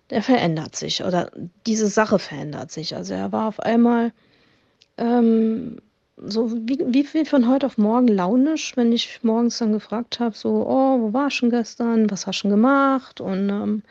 der 0.08 0.22
verändert 0.22 0.74
sich 0.74 1.04
oder 1.04 1.30
diese 1.66 1.88
Sache 1.88 2.18
verändert 2.18 2.72
sich. 2.72 2.96
Also 2.96 3.12
er 3.12 3.30
war 3.30 3.48
auf 3.48 3.60
einmal 3.60 4.12
ähm, 4.96 5.76
so 6.16 6.50
wie, 6.50 7.06
wie 7.12 7.24
von 7.24 7.48
heute 7.48 7.66
auf 7.66 7.78
morgen 7.78 8.08
launisch, 8.08 8.76
wenn 8.76 8.92
ich 8.92 9.20
morgens 9.22 9.58
dann 9.58 9.72
gefragt 9.72 10.18
habe, 10.18 10.36
so, 10.36 10.66
oh, 10.66 11.00
wo 11.00 11.12
war 11.12 11.30
schon 11.30 11.50
gestern, 11.50 12.10
was 12.10 12.26
hast 12.26 12.38
du 12.38 12.40
schon 12.40 12.50
gemacht 12.50 13.20
und 13.20 13.48
ähm, 13.50 13.82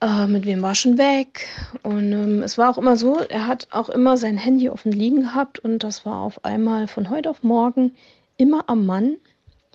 äh, 0.00 0.26
mit 0.26 0.46
wem 0.46 0.62
war 0.62 0.74
schon 0.74 0.98
weg. 0.98 1.46
Und 1.82 2.12
ähm, 2.12 2.42
es 2.42 2.58
war 2.58 2.70
auch 2.70 2.78
immer 2.78 2.96
so, 2.96 3.18
er 3.18 3.46
hat 3.46 3.68
auch 3.70 3.88
immer 3.88 4.16
sein 4.16 4.38
Handy 4.38 4.68
offen 4.70 4.92
liegen 4.92 5.22
gehabt 5.22 5.58
und 5.58 5.84
das 5.84 6.06
war 6.06 6.20
auf 6.20 6.44
einmal 6.44 6.88
von 6.88 7.10
heute 7.10 7.30
auf 7.30 7.42
morgen 7.42 7.92
immer 8.36 8.64
am 8.68 8.86
Mann. 8.86 9.16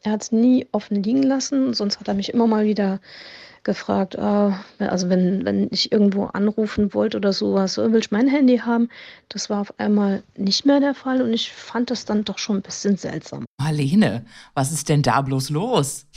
Er 0.04 0.14
hat 0.14 0.24
es 0.24 0.32
nie 0.32 0.68
offen 0.72 1.04
liegen 1.04 1.24
lassen, 1.24 1.74
sonst 1.74 2.00
hat 2.00 2.08
er 2.08 2.14
mich 2.14 2.34
immer 2.34 2.48
mal 2.48 2.66
wieder 2.66 3.00
gefragt, 3.70 4.16
äh, 4.16 4.52
also 4.84 5.10
wenn, 5.10 5.46
wenn 5.46 5.68
ich 5.70 5.92
irgendwo 5.92 6.26
anrufen 6.26 6.92
wollte 6.96 7.18
oder 7.18 7.34
sowas, 7.34 7.76
so, 7.76 7.92
will 7.92 8.00
ich 8.00 8.10
mein 8.10 8.28
Handy 8.28 8.58
haben? 8.58 8.90
Das 9.30 9.52
war 9.52 9.62
auf 9.62 9.80
einmal 9.80 10.24
nicht 10.36 10.66
mehr 10.66 10.80
der 10.80 10.96
Fall 10.96 11.22
und 11.22 11.32
ich 11.32 11.52
fand 11.54 11.92
das 11.92 12.04
dann 12.04 12.24
doch 12.26 12.40
schon 12.40 12.58
ein 12.58 12.62
bisschen 12.64 12.98
seltsam. 12.98 13.46
Marlene, 13.60 14.26
was 14.56 14.72
ist 14.72 14.90
denn 14.90 15.04
da 15.04 15.22
bloß 15.22 15.52
los? 15.52 16.08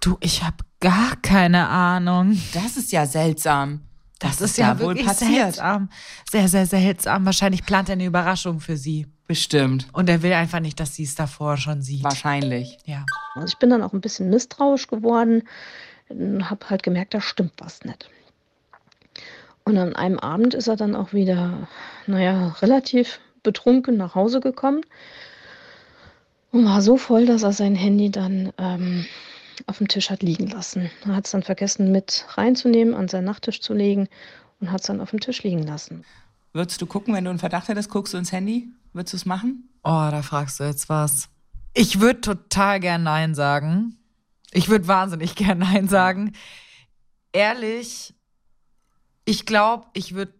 Du, 0.00 0.16
ich 0.18 0.42
habe 0.42 0.56
gar 0.80 1.14
keine 1.22 1.68
Ahnung. 1.68 2.36
Das 2.54 2.76
ist 2.76 2.90
ja 2.90 3.06
seltsam. 3.06 3.82
Das 4.18 4.32
Was 4.32 4.40
ist 4.40 4.50
ist 4.50 4.58
ja 4.58 4.74
da 4.74 4.80
wohl 4.80 4.96
passiert? 4.96 5.54
seltsam. 5.54 5.90
Sehr, 6.28 6.48
sehr 6.48 6.66
seltsam. 6.66 7.24
Wahrscheinlich 7.24 7.64
plant 7.64 7.88
er 7.88 7.92
eine 7.92 8.04
Überraschung 8.04 8.58
für 8.58 8.76
sie. 8.76 9.06
Bestimmt. 9.28 9.86
Und 9.92 10.10
er 10.10 10.22
will 10.24 10.32
einfach 10.32 10.58
nicht, 10.58 10.80
dass 10.80 10.96
sie 10.96 11.04
es 11.04 11.14
davor 11.14 11.56
schon 11.56 11.82
sieht. 11.82 12.02
Wahrscheinlich. 12.02 12.78
Ja. 12.84 13.06
Also 13.36 13.46
ich 13.46 13.58
bin 13.58 13.70
dann 13.70 13.82
auch 13.82 13.92
ein 13.92 14.00
bisschen 14.00 14.28
misstrauisch 14.28 14.88
geworden 14.88 15.44
habe 16.10 16.70
halt 16.70 16.82
gemerkt, 16.82 17.14
da 17.14 17.20
stimmt 17.20 17.52
was 17.58 17.84
nicht. 17.84 18.10
Und 19.64 19.78
an 19.78 19.94
einem 19.94 20.18
Abend 20.18 20.54
ist 20.54 20.68
er 20.68 20.76
dann 20.76 20.96
auch 20.96 21.12
wieder, 21.12 21.68
naja, 22.06 22.56
relativ 22.60 23.20
betrunken 23.42 23.96
nach 23.96 24.14
Hause 24.14 24.40
gekommen 24.40 24.82
und 26.50 26.64
war 26.64 26.82
so 26.82 26.96
voll, 26.96 27.26
dass 27.26 27.42
er 27.42 27.52
sein 27.52 27.74
Handy 27.74 28.10
dann 28.10 28.52
ähm, 28.58 29.06
auf 29.66 29.78
dem 29.78 29.88
Tisch 29.88 30.10
hat 30.10 30.22
liegen 30.22 30.48
lassen. 30.48 30.90
Er 31.06 31.16
hat 31.16 31.26
es 31.26 31.32
dann 31.32 31.42
vergessen 31.42 31.92
mit 31.92 32.24
reinzunehmen, 32.30 32.94
an 32.94 33.08
seinen 33.08 33.24
Nachttisch 33.24 33.60
zu 33.60 33.74
legen 33.74 34.08
und 34.60 34.72
hat 34.72 34.80
es 34.80 34.86
dann 34.86 35.00
auf 35.00 35.10
dem 35.10 35.20
Tisch 35.20 35.42
liegen 35.42 35.62
lassen. 35.62 36.04
Würdest 36.52 36.82
du 36.82 36.86
gucken, 36.86 37.14
wenn 37.14 37.24
du 37.24 37.30
einen 37.30 37.38
Verdacht 37.38 37.68
hättest, 37.68 37.90
guckst 37.90 38.12
du 38.12 38.18
ins 38.18 38.32
Handy? 38.32 38.68
Würdest 38.92 39.12
du 39.12 39.16
es 39.18 39.26
machen? 39.26 39.68
Oh, 39.84 40.08
da 40.10 40.22
fragst 40.22 40.58
du 40.58 40.64
jetzt 40.64 40.88
was. 40.88 41.28
Ich 41.74 42.00
würde 42.00 42.20
total 42.20 42.80
gern 42.80 43.04
Nein 43.04 43.34
sagen. 43.34 43.96
Ich 44.52 44.68
würde 44.68 44.88
wahnsinnig 44.88 45.34
gern 45.34 45.58
Nein 45.58 45.88
sagen. 45.88 46.32
Ehrlich, 47.32 48.14
ich 49.24 49.46
glaube, 49.46 49.86
ich 49.94 50.14
würde 50.14 50.32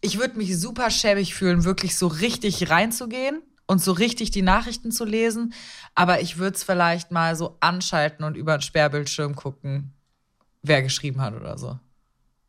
ich 0.00 0.18
würd 0.18 0.36
mich 0.36 0.58
super 0.58 0.90
schäbig 0.90 1.34
fühlen, 1.34 1.64
wirklich 1.64 1.96
so 1.96 2.06
richtig 2.06 2.70
reinzugehen 2.70 3.42
und 3.66 3.82
so 3.82 3.92
richtig 3.92 4.30
die 4.30 4.42
Nachrichten 4.42 4.92
zu 4.92 5.04
lesen. 5.04 5.54
Aber 5.94 6.20
ich 6.20 6.38
würde 6.38 6.56
es 6.56 6.64
vielleicht 6.64 7.10
mal 7.10 7.36
so 7.36 7.56
anschalten 7.60 8.24
und 8.24 8.36
über 8.36 8.56
den 8.56 8.62
Sperrbildschirm 8.62 9.36
gucken, 9.36 9.92
wer 10.62 10.82
geschrieben 10.82 11.20
hat 11.20 11.34
oder 11.34 11.58
so. 11.58 11.78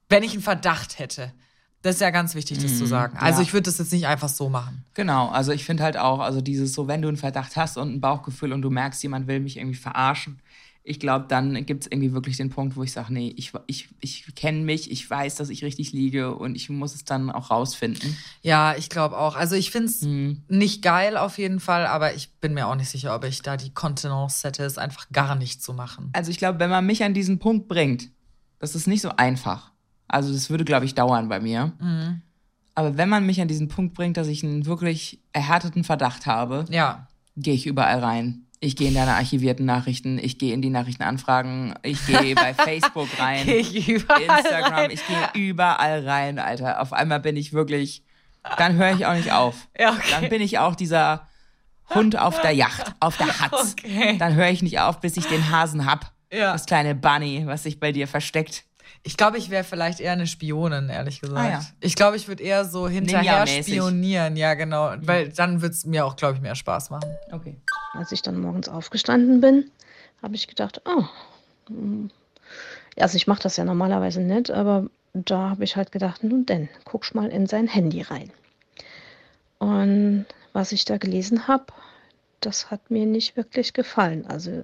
Wenn 0.09 0.23
ich 0.23 0.33
einen 0.33 0.41
Verdacht 0.41 0.99
hätte. 0.99 1.33
Das 1.81 1.95
ist 1.95 2.01
ja 2.01 2.11
ganz 2.11 2.35
wichtig, 2.35 2.59
das 2.59 2.77
zu 2.77 2.85
sagen. 2.85 3.17
Also 3.17 3.39
ja. 3.39 3.47
ich 3.47 3.53
würde 3.53 3.63
das 3.63 3.79
jetzt 3.79 3.91
nicht 3.91 4.05
einfach 4.05 4.29
so 4.29 4.49
machen. 4.49 4.85
Genau, 4.93 5.29
also 5.29 5.51
ich 5.51 5.65
finde 5.65 5.83
halt 5.83 5.97
auch, 5.97 6.19
also 6.19 6.39
dieses 6.39 6.73
so, 6.73 6.87
wenn 6.87 7.01
du 7.01 7.07
einen 7.07 7.17
Verdacht 7.17 7.55
hast 7.55 7.77
und 7.77 7.93
ein 7.93 8.01
Bauchgefühl 8.01 8.53
und 8.53 8.61
du 8.61 8.69
merkst, 8.69 9.01
jemand 9.01 9.27
will 9.27 9.39
mich 9.39 9.57
irgendwie 9.57 9.77
verarschen, 9.77 10.39
ich 10.83 10.99
glaube, 10.99 11.25
dann 11.27 11.65
gibt 11.65 11.83
es 11.83 11.91
irgendwie 11.91 12.11
wirklich 12.11 12.37
den 12.37 12.49
Punkt, 12.49 12.75
wo 12.75 12.81
ich 12.81 12.91
sage, 12.91 13.13
nee, 13.13 13.33
ich, 13.37 13.53
ich, 13.67 13.89
ich 13.99 14.33
kenne 14.33 14.61
mich, 14.61 14.89
ich 14.89 15.07
weiß, 15.07 15.35
dass 15.35 15.49
ich 15.49 15.63
richtig 15.63 15.91
liege 15.91 16.33
und 16.35 16.55
ich 16.55 16.69
muss 16.69 16.95
es 16.95 17.05
dann 17.05 17.29
auch 17.29 17.51
rausfinden. 17.51 18.17
Ja, 18.41 18.75
ich 18.75 18.89
glaube 18.89 19.17
auch. 19.17 19.35
Also 19.35 19.55
ich 19.55 19.69
finde 19.69 19.89
es 19.89 20.01
nicht 20.01 20.81
geil 20.81 21.17
auf 21.17 21.37
jeden 21.37 21.59
Fall, 21.59 21.85
aber 21.85 22.15
ich 22.15 22.31
bin 22.41 22.55
mir 22.55 22.67
auch 22.67 22.75
nicht 22.75 22.89
sicher, 22.89 23.15
ob 23.15 23.23
ich 23.25 23.43
da 23.43 23.57
die 23.57 23.73
Kontenance 23.73 24.47
hätte, 24.47 24.63
es 24.63 24.79
einfach 24.79 25.07
gar 25.11 25.35
nicht 25.35 25.61
zu 25.61 25.73
machen. 25.73 26.09
Also 26.13 26.31
ich 26.31 26.39
glaube, 26.39 26.59
wenn 26.59 26.71
man 26.71 26.85
mich 26.85 27.03
an 27.03 27.13
diesen 27.13 27.37
Punkt 27.37 27.67
bringt, 27.67 28.09
das 28.57 28.73
ist 28.73 28.87
nicht 28.87 29.01
so 29.01 29.09
einfach. 29.09 29.70
Also 30.11 30.33
das 30.33 30.49
würde, 30.49 30.65
glaube 30.65 30.85
ich, 30.85 30.93
dauern 30.95 31.29
bei 31.29 31.39
mir. 31.39 31.71
Aber 32.75 32.97
wenn 32.97 33.09
man 33.09 33.25
mich 33.25 33.41
an 33.41 33.47
diesen 33.47 33.67
Punkt 33.67 33.93
bringt, 33.93 34.17
dass 34.17 34.27
ich 34.27 34.43
einen 34.43 34.65
wirklich 34.65 35.19
erhärteten 35.33 35.83
Verdacht 35.83 36.25
habe, 36.25 36.65
Ja. 36.69 37.07
gehe 37.37 37.53
ich 37.53 37.65
überall 37.67 37.99
rein. 37.99 38.45
Ich 38.63 38.75
gehe 38.75 38.89
in 38.89 38.93
deine 38.93 39.13
archivierten 39.15 39.65
Nachrichten, 39.65 40.19
ich 40.19 40.37
gehe 40.37 40.53
in 40.53 40.61
die 40.61 40.69
Nachrichtenanfragen, 40.69 41.73
ich 41.81 42.05
gehe 42.05 42.35
bei 42.35 42.53
Facebook 42.53 43.07
rein, 43.17 43.47
Ich 43.49 43.89
überall 43.89 44.21
Instagram, 44.21 44.73
rein. 44.73 44.91
ich 44.91 45.01
gehe 45.07 45.49
überall 45.49 46.07
rein, 46.07 46.37
Alter. 46.39 46.79
Auf 46.81 46.93
einmal 46.93 47.19
bin 47.19 47.35
ich 47.37 47.53
wirklich, 47.53 48.03
dann 48.57 48.75
höre 48.75 48.93
ich 48.93 49.05
auch 49.07 49.15
nicht 49.15 49.31
auf. 49.31 49.67
Ja, 49.79 49.93
okay. 49.93 50.01
Dann 50.11 50.29
bin 50.29 50.41
ich 50.41 50.59
auch 50.59 50.75
dieser 50.75 51.27
Hund 51.95 52.17
auf 52.19 52.39
der 52.41 52.51
Yacht, 52.51 52.93
auf 52.99 53.17
der 53.17 53.27
Hatz. 53.39 53.75
Okay. 53.83 54.17
Dann 54.19 54.35
höre 54.35 54.49
ich 54.49 54.61
nicht 54.61 54.79
auf, 54.79 54.99
bis 54.99 55.17
ich 55.17 55.25
den 55.25 55.49
Hasen 55.49 55.85
hab. 55.85 56.11
Ja. 56.31 56.53
Das 56.53 56.65
kleine 56.65 56.93
Bunny, 56.95 57.43
was 57.47 57.63
sich 57.63 57.79
bei 57.79 57.91
dir 57.91 58.07
versteckt. 58.07 58.63
Ich 59.03 59.17
glaube, 59.17 59.37
ich 59.37 59.49
wäre 59.49 59.63
vielleicht 59.63 59.99
eher 59.99 60.11
eine 60.11 60.27
Spionin, 60.27 60.89
ehrlich 60.89 61.21
gesagt. 61.21 61.39
Ah, 61.39 61.49
ja. 61.49 61.61
Ich 61.79 61.95
glaube, 61.95 62.17
ich 62.17 62.27
würde 62.27 62.43
eher 62.43 62.65
so 62.65 62.87
hinterher 62.87 63.47
spionieren, 63.47 64.35
ja, 64.35 64.53
genau. 64.53 64.93
Weil 64.99 65.29
dann 65.29 65.61
würde 65.61 65.73
es 65.73 65.85
mir 65.85 66.05
auch, 66.05 66.15
glaube 66.15 66.35
ich, 66.35 66.41
mehr 66.41 66.55
Spaß 66.55 66.91
machen. 66.91 67.09
Okay. 67.31 67.55
Als 67.93 68.11
ich 68.11 68.21
dann 68.21 68.39
morgens 68.39 68.69
aufgestanden 68.69 69.41
bin, 69.41 69.71
habe 70.21 70.35
ich 70.35 70.47
gedacht, 70.47 70.81
oh, 70.85 71.05
hm. 71.67 72.11
also 72.97 73.15
ich 73.15 73.25
mache 73.25 73.41
das 73.41 73.57
ja 73.57 73.65
normalerweise 73.65 74.21
nicht, 74.21 74.51
aber 74.51 74.87
da 75.13 75.49
habe 75.49 75.63
ich 75.63 75.75
halt 75.75 75.91
gedacht, 75.91 76.23
nun 76.23 76.45
denn, 76.45 76.69
guckst 76.85 77.15
mal 77.15 77.29
in 77.29 77.47
sein 77.47 77.67
Handy 77.67 78.01
rein. 78.01 78.31
Und 79.57 80.25
was 80.53 80.71
ich 80.71 80.85
da 80.85 80.97
gelesen 80.97 81.47
habe, 81.47 81.65
das 82.39 82.71
hat 82.71 82.91
mir 82.91 83.05
nicht 83.05 83.35
wirklich 83.35 83.73
gefallen. 83.73 84.25
Also 84.27 84.63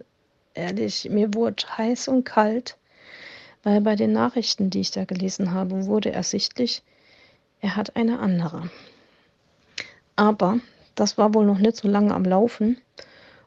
ehrlich, 0.53 1.07
mir 1.09 1.33
wurde 1.33 1.63
heiß 1.77 2.07
und 2.07 2.23
kalt, 2.23 2.77
weil 3.63 3.81
bei 3.81 3.95
den 3.95 4.11
Nachrichten, 4.11 4.69
die 4.69 4.81
ich 4.81 4.91
da 4.91 5.05
gelesen 5.05 5.53
habe, 5.53 5.85
wurde 5.85 6.11
ersichtlich, 6.11 6.83
er 7.61 7.75
hat 7.75 7.95
eine 7.95 8.19
andere. 8.19 8.69
Aber 10.15 10.59
das 10.95 11.17
war 11.17 11.33
wohl 11.33 11.45
noch 11.45 11.59
nicht 11.59 11.77
so 11.77 11.87
lange 11.87 12.13
am 12.13 12.23
Laufen. 12.23 12.77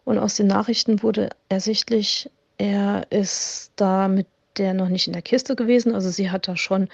Und 0.04 0.18
aus 0.18 0.36
den 0.36 0.46
Nachrichten 0.46 1.02
wurde 1.02 1.30
ersichtlich, 1.48 2.30
er 2.58 3.06
ist 3.10 3.72
da 3.76 4.08
mit 4.08 4.26
der 4.56 4.74
noch 4.74 4.88
nicht 4.88 5.06
in 5.06 5.12
der 5.12 5.22
Kiste 5.22 5.56
gewesen. 5.56 5.94
Also 5.94 6.10
sie 6.10 6.30
hat 6.30 6.48
da 6.48 6.56
schon 6.56 6.88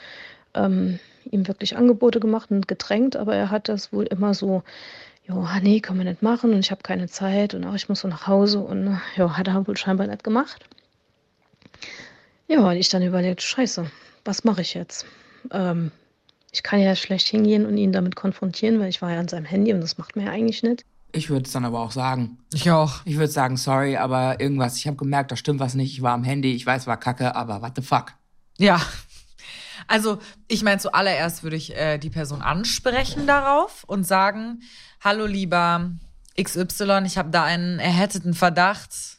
ähm, 0.54 0.98
ihm 1.30 1.46
wirklich 1.48 1.76
Angebote 1.76 2.20
gemacht 2.20 2.50
und 2.50 2.68
gedrängt, 2.68 3.16
aber 3.16 3.34
er 3.34 3.50
hat 3.50 3.68
das 3.68 3.92
wohl 3.92 4.04
immer 4.04 4.34
so, 4.34 4.62
jo, 5.26 5.46
nee, 5.62 5.80
können 5.80 5.98
wir 5.98 6.04
nicht 6.04 6.22
machen 6.22 6.52
und 6.52 6.60
ich 6.60 6.70
habe 6.70 6.82
keine 6.82 7.08
Zeit 7.08 7.54
und 7.54 7.64
auch 7.64 7.74
ich 7.74 7.88
muss 7.88 8.00
so 8.00 8.08
nach 8.08 8.26
Hause 8.26 8.60
und 8.60 9.00
ja, 9.16 9.36
hat 9.36 9.48
er 9.48 9.66
wohl 9.66 9.76
scheinbar 9.76 10.06
nicht 10.06 10.24
gemacht. 10.24 10.68
Ja, 12.48 12.60
und 12.60 12.76
ich 12.76 12.88
dann 12.88 13.02
überlegt, 13.02 13.42
scheiße, 13.42 13.90
was 14.24 14.44
mache 14.44 14.62
ich 14.62 14.74
jetzt? 14.74 15.06
Ähm, 15.50 15.90
ich 16.52 16.62
kann 16.62 16.80
ja 16.80 16.94
schlecht 16.94 17.28
hingehen 17.28 17.66
und 17.66 17.76
ihn 17.76 17.92
damit 17.92 18.16
konfrontieren, 18.16 18.80
weil 18.80 18.88
ich 18.88 19.02
war 19.02 19.12
ja 19.12 19.20
an 19.20 19.28
seinem 19.28 19.44
Handy 19.44 19.72
und 19.74 19.80
das 19.80 19.98
macht 19.98 20.16
man 20.16 20.26
ja 20.26 20.32
eigentlich 20.32 20.62
nicht. 20.62 20.84
Ich 21.12 21.30
würde 21.30 21.46
es 21.46 21.52
dann 21.52 21.64
aber 21.64 21.80
auch 21.80 21.92
sagen. 21.92 22.38
Ich 22.52 22.70
auch. 22.70 23.00
Ich 23.04 23.16
würde 23.16 23.32
sagen, 23.32 23.56
sorry, 23.56 23.96
aber 23.96 24.40
irgendwas, 24.40 24.76
ich 24.76 24.86
habe 24.86 24.96
gemerkt, 24.96 25.32
da 25.32 25.36
stimmt 25.36 25.60
was 25.60 25.74
nicht. 25.74 25.92
Ich 25.92 26.02
war 26.02 26.12
am 26.12 26.24
Handy, 26.24 26.54
ich 26.54 26.66
weiß, 26.66 26.86
war 26.86 26.98
kacke, 26.98 27.34
aber 27.34 27.62
what 27.62 27.72
the 27.76 27.82
fuck? 27.82 28.12
Ja. 28.58 28.80
Also, 29.88 30.18
ich 30.48 30.62
meine, 30.62 30.80
zuallererst 30.80 31.42
würde 31.42 31.56
ich 31.56 31.76
äh, 31.76 31.98
die 31.98 32.10
Person 32.10 32.42
ansprechen 32.42 33.26
darauf 33.26 33.84
und 33.84 34.04
sagen: 34.04 34.62
Hallo, 35.00 35.26
lieber 35.26 35.90
XY, 36.40 37.02
ich 37.06 37.18
habe 37.18 37.30
da 37.30 37.44
einen 37.44 37.78
erhärteten 37.78 38.34
Verdacht. 38.34 39.15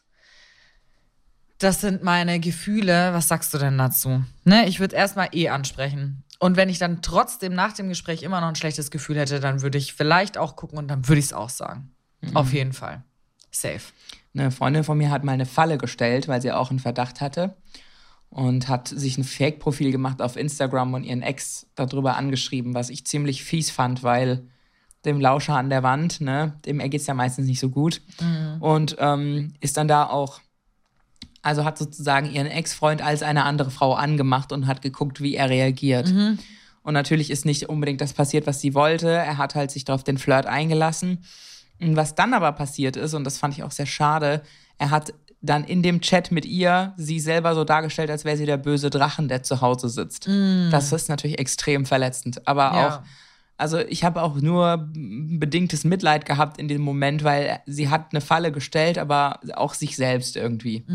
Das 1.60 1.82
sind 1.82 2.04
meine 2.04 2.40
Gefühle. 2.40 3.14
Was 3.14 3.28
sagst 3.28 3.54
du 3.54 3.58
denn 3.58 3.78
dazu? 3.78 4.24
Ne, 4.44 4.68
ich 4.68 4.80
würde 4.80 4.96
erstmal 4.96 5.30
eh 5.32 5.50
ansprechen. 5.50 6.24
Und 6.40 6.56
wenn 6.56 6.70
ich 6.70 6.78
dann 6.78 7.02
trotzdem 7.02 7.54
nach 7.54 7.74
dem 7.74 7.90
Gespräch 7.90 8.22
immer 8.22 8.42
noch 8.42 8.50
ein 8.50 8.56
schlechtes 8.56 8.92
Gefühl 8.92 9.18
hätte, 9.18 9.40
dann 9.40 9.62
würde 9.62 9.78
ich 9.78 9.94
vielleicht 9.94 10.38
auch 10.38 10.56
gucken 10.56 10.78
und 10.78 10.88
dann 10.88 11.08
würde 11.08 11.20
ich 11.20 11.26
es 11.26 11.34
auch 11.34 11.50
sagen. 11.50 11.92
Auf 12.34 12.54
jeden 12.54 12.74
Fall. 12.74 13.04
Safe. 13.50 13.82
Eine 14.36 14.52
Freundin 14.52 14.84
von 14.84 14.98
mir 14.98 15.10
hat 15.10 15.24
mal 15.24 15.32
eine 15.32 15.46
Falle 15.48 15.78
gestellt, 15.78 16.28
weil 16.28 16.42
sie 16.42 16.52
auch 16.52 16.70
einen 16.70 16.80
Verdacht 16.80 17.22
hatte 17.22 17.56
und 18.30 18.68
hat 18.68 18.88
sich 18.88 19.18
ein 19.18 19.24
Fake-Profil 19.24 19.92
gemacht 19.92 20.22
auf 20.22 20.36
Instagram 20.36 20.94
und 20.94 21.04
ihren 21.04 21.24
Ex 21.24 21.66
darüber 21.76 22.18
angeschrieben, 22.18 22.76
was 22.76 22.90
ich 22.90 23.06
ziemlich 23.06 23.44
fies 23.44 23.72
fand, 23.72 24.04
weil 24.04 24.48
dem 25.06 25.20
Lauscher 25.20 25.56
an 25.56 25.70
der 25.70 25.84
Wand, 25.84 26.22
ne, 26.22 26.60
dem 26.66 26.80
geht's 26.90 27.08
ja 27.08 27.14
meistens 27.14 27.48
nicht 27.48 27.60
so 27.60 27.70
gut. 27.70 28.02
Und 28.60 28.96
ähm, 29.00 29.54
ist 29.60 29.78
dann 29.78 29.88
da 29.88 30.06
auch, 30.06 30.42
also 31.48 31.66
hat 31.66 31.78
sozusagen 31.78 32.30
ihren 32.32 32.48
Ex-Freund 32.48 33.02
als 33.02 33.24
eine 33.24 33.46
andere 33.46 33.72
Frau 33.72 33.94
angemacht 33.94 34.52
und 34.52 34.68
hat 34.68 34.82
geguckt, 34.82 35.22
wie 35.22 35.36
er 35.36 35.50
reagiert. 35.50 36.14
Und 36.84 36.94
natürlich 36.94 37.32
ist 37.32 37.46
nicht 37.46 37.68
unbedingt 37.70 38.02
das 38.02 38.14
passiert, 38.14 38.46
was 38.48 38.62
sie 38.62 38.74
wollte. 38.74 39.10
Er 39.10 39.38
hat 39.38 39.56
halt 39.56 39.72
sich 39.72 39.84
darauf 39.86 40.04
den 40.04 40.18
Flirt 40.18 40.46
eingelassen. 40.46 41.24
Und 41.82 41.96
was 41.96 42.16
dann 42.16 42.34
aber 42.34 42.52
passiert 42.54 42.96
ist, 42.96 43.14
und 43.14 43.24
das 43.24 43.38
fand 43.38 43.54
ich 43.56 43.64
auch 43.64 43.72
sehr 43.72 43.86
schade, 43.86 44.42
er 44.78 44.90
hat 44.92 45.14
dann 45.42 45.64
in 45.64 45.84
dem 45.84 46.02
Chat 46.02 46.32
mit 46.32 46.46
ihr 46.46 46.94
sie 46.98 47.20
selber 47.20 47.54
so 47.56 47.64
dargestellt, 47.64 48.10
als 48.10 48.26
wäre 48.26 48.38
sie 48.38 48.46
der 48.46 48.58
böse 48.58 48.90
Drachen, 48.90 49.28
der 49.28 49.44
zu 49.44 49.62
Hause 49.62 49.88
sitzt. 49.90 50.28
Das 50.72 50.92
ist 50.92 51.10
natürlich 51.10 51.40
extrem 51.40 51.86
verletzend. 51.86 52.48
Aber 52.48 52.64
Ja. 52.64 52.88
auch, 52.88 53.02
also 53.58 53.80
ich 53.80 54.04
habe 54.04 54.22
auch 54.22 54.36
nur 54.36 54.88
bedingtes 54.94 55.84
Mitleid 55.84 56.26
gehabt 56.26 56.60
in 56.60 56.68
dem 56.68 56.82
Moment, 56.82 57.24
weil 57.24 57.60
sie 57.66 57.90
hat 57.90 58.08
eine 58.12 58.22
Falle 58.22 58.52
gestellt, 58.52 58.98
aber 58.98 59.40
auch 59.56 59.74
sich 59.74 59.96
selbst 59.96 60.36
irgendwie. 60.36 60.86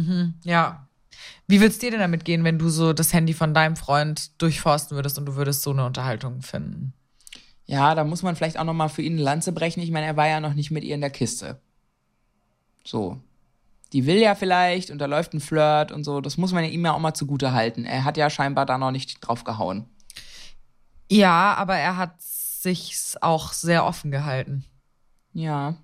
Ja. 0.44 0.86
Wie 1.48 1.60
würd's 1.60 1.78
dir 1.78 1.90
denn 1.90 2.00
damit 2.00 2.24
gehen, 2.24 2.44
wenn 2.44 2.58
du 2.58 2.68
so 2.68 2.92
das 2.92 3.12
Handy 3.12 3.34
von 3.34 3.52
deinem 3.52 3.76
Freund 3.76 4.40
durchforsten 4.40 4.96
würdest 4.96 5.18
und 5.18 5.26
du 5.26 5.34
würdest 5.34 5.62
so 5.62 5.70
eine 5.70 5.84
Unterhaltung 5.84 6.40
finden? 6.42 6.94
Ja, 7.66 7.94
da 7.94 8.04
muss 8.04 8.22
man 8.22 8.36
vielleicht 8.36 8.58
auch 8.58 8.64
noch 8.64 8.74
mal 8.74 8.88
für 8.88 9.02
ihn 9.02 9.14
eine 9.14 9.22
Lanze 9.22 9.52
brechen. 9.52 9.82
Ich 9.82 9.90
meine, 9.90 10.06
er 10.06 10.16
war 10.16 10.28
ja 10.28 10.40
noch 10.40 10.54
nicht 10.54 10.70
mit 10.70 10.84
ihr 10.84 10.94
in 10.94 11.00
der 11.00 11.10
Kiste. 11.10 11.60
So. 12.84 13.20
Die 13.92 14.06
will 14.06 14.18
ja 14.18 14.34
vielleicht 14.34 14.90
und 14.90 14.98
da 14.98 15.06
läuft 15.06 15.34
ein 15.34 15.40
Flirt 15.40 15.92
und 15.92 16.04
so. 16.04 16.20
Das 16.20 16.38
muss 16.38 16.52
man 16.52 16.64
ja 16.64 16.70
ihm 16.70 16.84
ja 16.84 16.92
auch 16.92 16.98
mal 16.98 17.14
zugute 17.14 17.52
halten. 17.52 17.84
Er 17.84 18.04
hat 18.04 18.16
ja 18.16 18.30
scheinbar 18.30 18.66
da 18.66 18.78
noch 18.78 18.90
nicht 18.90 19.18
drauf 19.20 19.44
gehauen. 19.44 19.86
Ja, 21.10 21.54
aber 21.54 21.76
er 21.76 21.96
hat 21.98 22.14
sich 22.62 23.16
auch 23.20 23.52
sehr 23.52 23.84
offen 23.84 24.10
gehalten. 24.10 24.64
Ja. 25.32 25.76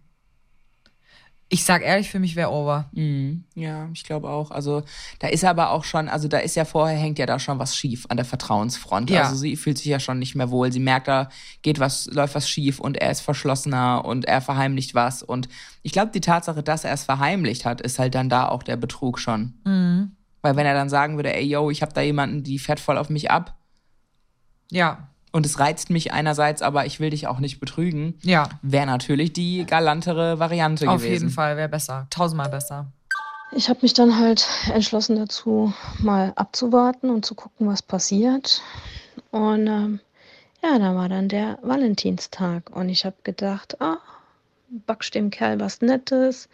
Ich 1.50 1.64
sag 1.64 1.82
ehrlich, 1.82 2.10
für 2.10 2.18
mich 2.18 2.36
wäre 2.36 2.50
over. 2.50 2.90
Mhm. 2.92 3.44
Ja, 3.54 3.88
ich 3.94 4.04
glaube 4.04 4.28
auch. 4.28 4.50
Also 4.50 4.82
da 5.18 5.28
ist 5.28 5.44
aber 5.44 5.70
auch 5.70 5.84
schon, 5.84 6.10
also 6.10 6.28
da 6.28 6.38
ist 6.38 6.56
ja 6.56 6.66
vorher 6.66 6.98
hängt 6.98 7.18
ja 7.18 7.24
da 7.24 7.38
schon 7.38 7.58
was 7.58 7.74
schief 7.74 8.04
an 8.10 8.18
der 8.18 8.26
Vertrauensfront. 8.26 9.08
Ja. 9.08 9.22
Also 9.22 9.36
sie 9.36 9.56
fühlt 9.56 9.78
sich 9.78 9.86
ja 9.86 9.98
schon 9.98 10.18
nicht 10.18 10.34
mehr 10.34 10.50
wohl. 10.50 10.70
Sie 10.70 10.80
merkt, 10.80 11.08
da 11.08 11.30
geht 11.62 11.80
was, 11.80 12.06
läuft 12.06 12.34
was 12.34 12.50
schief 12.50 12.80
und 12.80 12.98
er 12.98 13.10
ist 13.10 13.22
verschlossener 13.22 14.04
und 14.04 14.26
er 14.26 14.42
verheimlicht 14.42 14.94
was. 14.94 15.22
Und 15.22 15.48
ich 15.82 15.92
glaube, 15.92 16.10
die 16.12 16.20
Tatsache, 16.20 16.62
dass 16.62 16.84
er 16.84 16.92
es 16.92 17.04
verheimlicht 17.04 17.64
hat, 17.64 17.80
ist 17.80 17.98
halt 17.98 18.14
dann 18.14 18.28
da 18.28 18.48
auch 18.48 18.62
der 18.62 18.76
Betrug 18.76 19.18
schon. 19.18 19.54
Mhm. 19.64 20.12
Weil 20.42 20.54
wenn 20.56 20.66
er 20.66 20.74
dann 20.74 20.90
sagen 20.90 21.16
würde, 21.16 21.34
ey 21.34 21.44
yo, 21.44 21.70
ich 21.70 21.80
habe 21.80 21.94
da 21.94 22.02
jemanden, 22.02 22.42
die 22.42 22.58
fährt 22.58 22.78
voll 22.78 22.98
auf 22.98 23.08
mich 23.08 23.30
ab 23.30 23.56
Ja, 24.70 25.08
und 25.32 25.46
es 25.46 25.58
reizt 25.58 25.90
mich 25.90 26.12
einerseits, 26.12 26.62
aber 26.62 26.86
ich 26.86 27.00
will 27.00 27.10
dich 27.10 27.26
auch 27.26 27.38
nicht 27.38 27.60
betrügen, 27.60 28.14
ja. 28.22 28.48
wäre 28.62 28.86
natürlich 28.86 29.32
die 29.32 29.64
galantere 29.66 30.38
Variante 30.38 30.88
Auf 30.88 30.98
gewesen. 31.02 31.12
jeden 31.12 31.30
Fall 31.30 31.56
wäre 31.56 31.68
besser. 31.68 32.06
Tausendmal 32.10 32.48
besser. 32.48 32.86
Ich 33.52 33.68
habe 33.68 33.80
mich 33.82 33.94
dann 33.94 34.18
halt 34.18 34.46
entschlossen 34.72 35.16
dazu, 35.16 35.72
mal 35.98 36.32
abzuwarten 36.36 37.10
und 37.10 37.24
zu 37.24 37.34
gucken, 37.34 37.66
was 37.66 37.82
passiert. 37.82 38.62
Und 39.30 39.66
ähm, 39.66 40.00
ja, 40.62 40.78
da 40.78 40.94
war 40.94 41.08
dann 41.08 41.28
der 41.28 41.58
Valentinstag 41.62 42.70
und 42.74 42.88
ich 42.88 43.04
habe 43.04 43.16
gedacht, 43.22 43.80
ah, 43.80 43.98
backst 44.68 45.14
dem 45.14 45.30
Kerl 45.30 45.60
was 45.60 45.80
Nettes. 45.80 46.48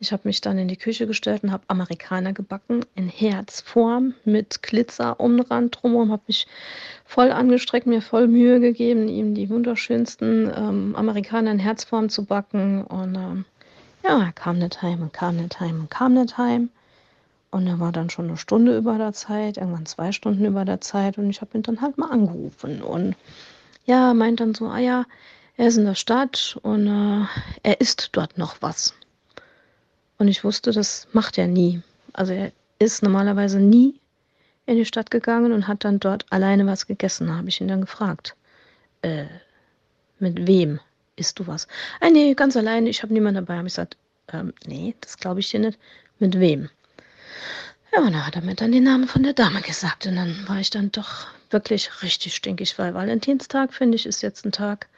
Ich 0.00 0.12
habe 0.12 0.22
mich 0.28 0.40
dann 0.40 0.58
in 0.58 0.68
die 0.68 0.76
Küche 0.76 1.08
gestellt 1.08 1.42
und 1.42 1.50
habe 1.50 1.64
Amerikaner 1.66 2.32
gebacken 2.32 2.84
in 2.94 3.08
Herzform 3.08 4.14
mit 4.24 4.62
Glitzer 4.62 5.18
umrand 5.18 5.76
drumherum. 5.80 6.12
Habe 6.12 6.22
mich 6.28 6.46
voll 7.04 7.32
angestreckt, 7.32 7.86
mir 7.86 8.00
voll 8.00 8.28
Mühe 8.28 8.60
gegeben, 8.60 9.08
ihm 9.08 9.34
die 9.34 9.50
wunderschönsten 9.50 10.52
ähm, 10.54 10.94
Amerikaner 10.94 11.50
in 11.50 11.58
Herzform 11.58 12.10
zu 12.10 12.24
backen. 12.24 12.84
Und 12.84 13.16
ähm, 13.16 13.44
ja, 14.04 14.22
er 14.22 14.32
kam 14.32 14.60
nicht 14.60 14.80
heim 14.82 15.02
und 15.02 15.12
kam 15.12 15.36
nicht 15.36 15.58
heim 15.58 15.80
und 15.80 15.90
kam 15.90 16.14
nicht 16.14 16.38
heim. 16.38 16.70
Und 17.50 17.66
er 17.66 17.80
war 17.80 17.90
dann 17.90 18.10
schon 18.10 18.28
eine 18.28 18.36
Stunde 18.36 18.76
über 18.76 18.98
der 18.98 19.14
Zeit, 19.14 19.56
irgendwann 19.56 19.86
zwei 19.86 20.12
Stunden 20.12 20.44
über 20.44 20.64
der 20.64 20.80
Zeit. 20.80 21.18
Und 21.18 21.28
ich 21.30 21.40
habe 21.40 21.58
ihn 21.58 21.62
dann 21.62 21.80
halt 21.80 21.98
mal 21.98 22.10
angerufen. 22.10 22.82
Und 22.82 23.16
ja, 23.84 24.14
meint 24.14 24.38
dann 24.38 24.54
so, 24.54 24.66
ah 24.66 24.78
ja, 24.78 25.06
er 25.56 25.66
ist 25.66 25.76
in 25.76 25.86
der 25.86 25.96
Stadt 25.96 26.56
und 26.62 26.86
äh, 26.86 27.26
er 27.64 27.80
isst 27.80 28.10
dort 28.12 28.38
noch 28.38 28.58
was. 28.60 28.94
Und 30.18 30.28
ich 30.28 30.44
wusste, 30.44 30.72
das 30.72 31.06
macht 31.12 31.38
er 31.38 31.46
nie. 31.46 31.82
Also 32.12 32.32
er 32.32 32.52
ist 32.78 33.02
normalerweise 33.02 33.60
nie 33.60 34.00
in 34.66 34.76
die 34.76 34.84
Stadt 34.84 35.10
gegangen 35.10 35.52
und 35.52 35.68
hat 35.68 35.84
dann 35.84 36.00
dort 36.00 36.26
alleine 36.30 36.66
was 36.66 36.86
gegessen. 36.86 37.28
Da 37.28 37.36
habe 37.36 37.48
ich 37.48 37.60
ihn 37.60 37.68
dann 37.68 37.80
gefragt, 37.80 38.36
äh, 39.02 39.24
mit 40.18 40.46
wem 40.46 40.80
isst 41.16 41.38
du 41.38 41.46
was? 41.46 41.68
Ah, 42.00 42.10
nee, 42.10 42.34
ganz 42.34 42.56
alleine, 42.56 42.90
ich 42.90 43.02
habe 43.02 43.12
niemanden 43.12 43.46
dabei. 43.46 43.58
Habe 43.58 43.68
ich 43.68 43.74
gesagt, 43.74 43.96
ähm, 44.32 44.52
nee, 44.66 44.94
das 45.00 45.16
glaube 45.16 45.40
ich 45.40 45.50
dir 45.50 45.60
nicht. 45.60 45.78
Mit 46.18 46.38
wem? 46.38 46.68
Ja, 47.92 48.00
und 48.00 48.12
da 48.12 48.26
hat 48.26 48.36
er 48.36 48.42
mir 48.42 48.54
dann 48.54 48.72
den 48.72 48.84
Namen 48.84 49.08
von 49.08 49.22
der 49.22 49.32
Dame 49.32 49.60
gesagt. 49.62 50.06
Und 50.06 50.16
dann 50.16 50.48
war 50.48 50.58
ich 50.58 50.70
dann 50.70 50.92
doch 50.92 51.28
wirklich 51.50 52.02
richtig 52.02 52.34
stinkig, 52.34 52.78
weil 52.78 52.92
Valentinstag, 52.94 53.72
finde 53.72 53.96
ich, 53.96 54.04
ist 54.04 54.22
jetzt 54.22 54.44
ein 54.44 54.52
Tag, 54.52 54.88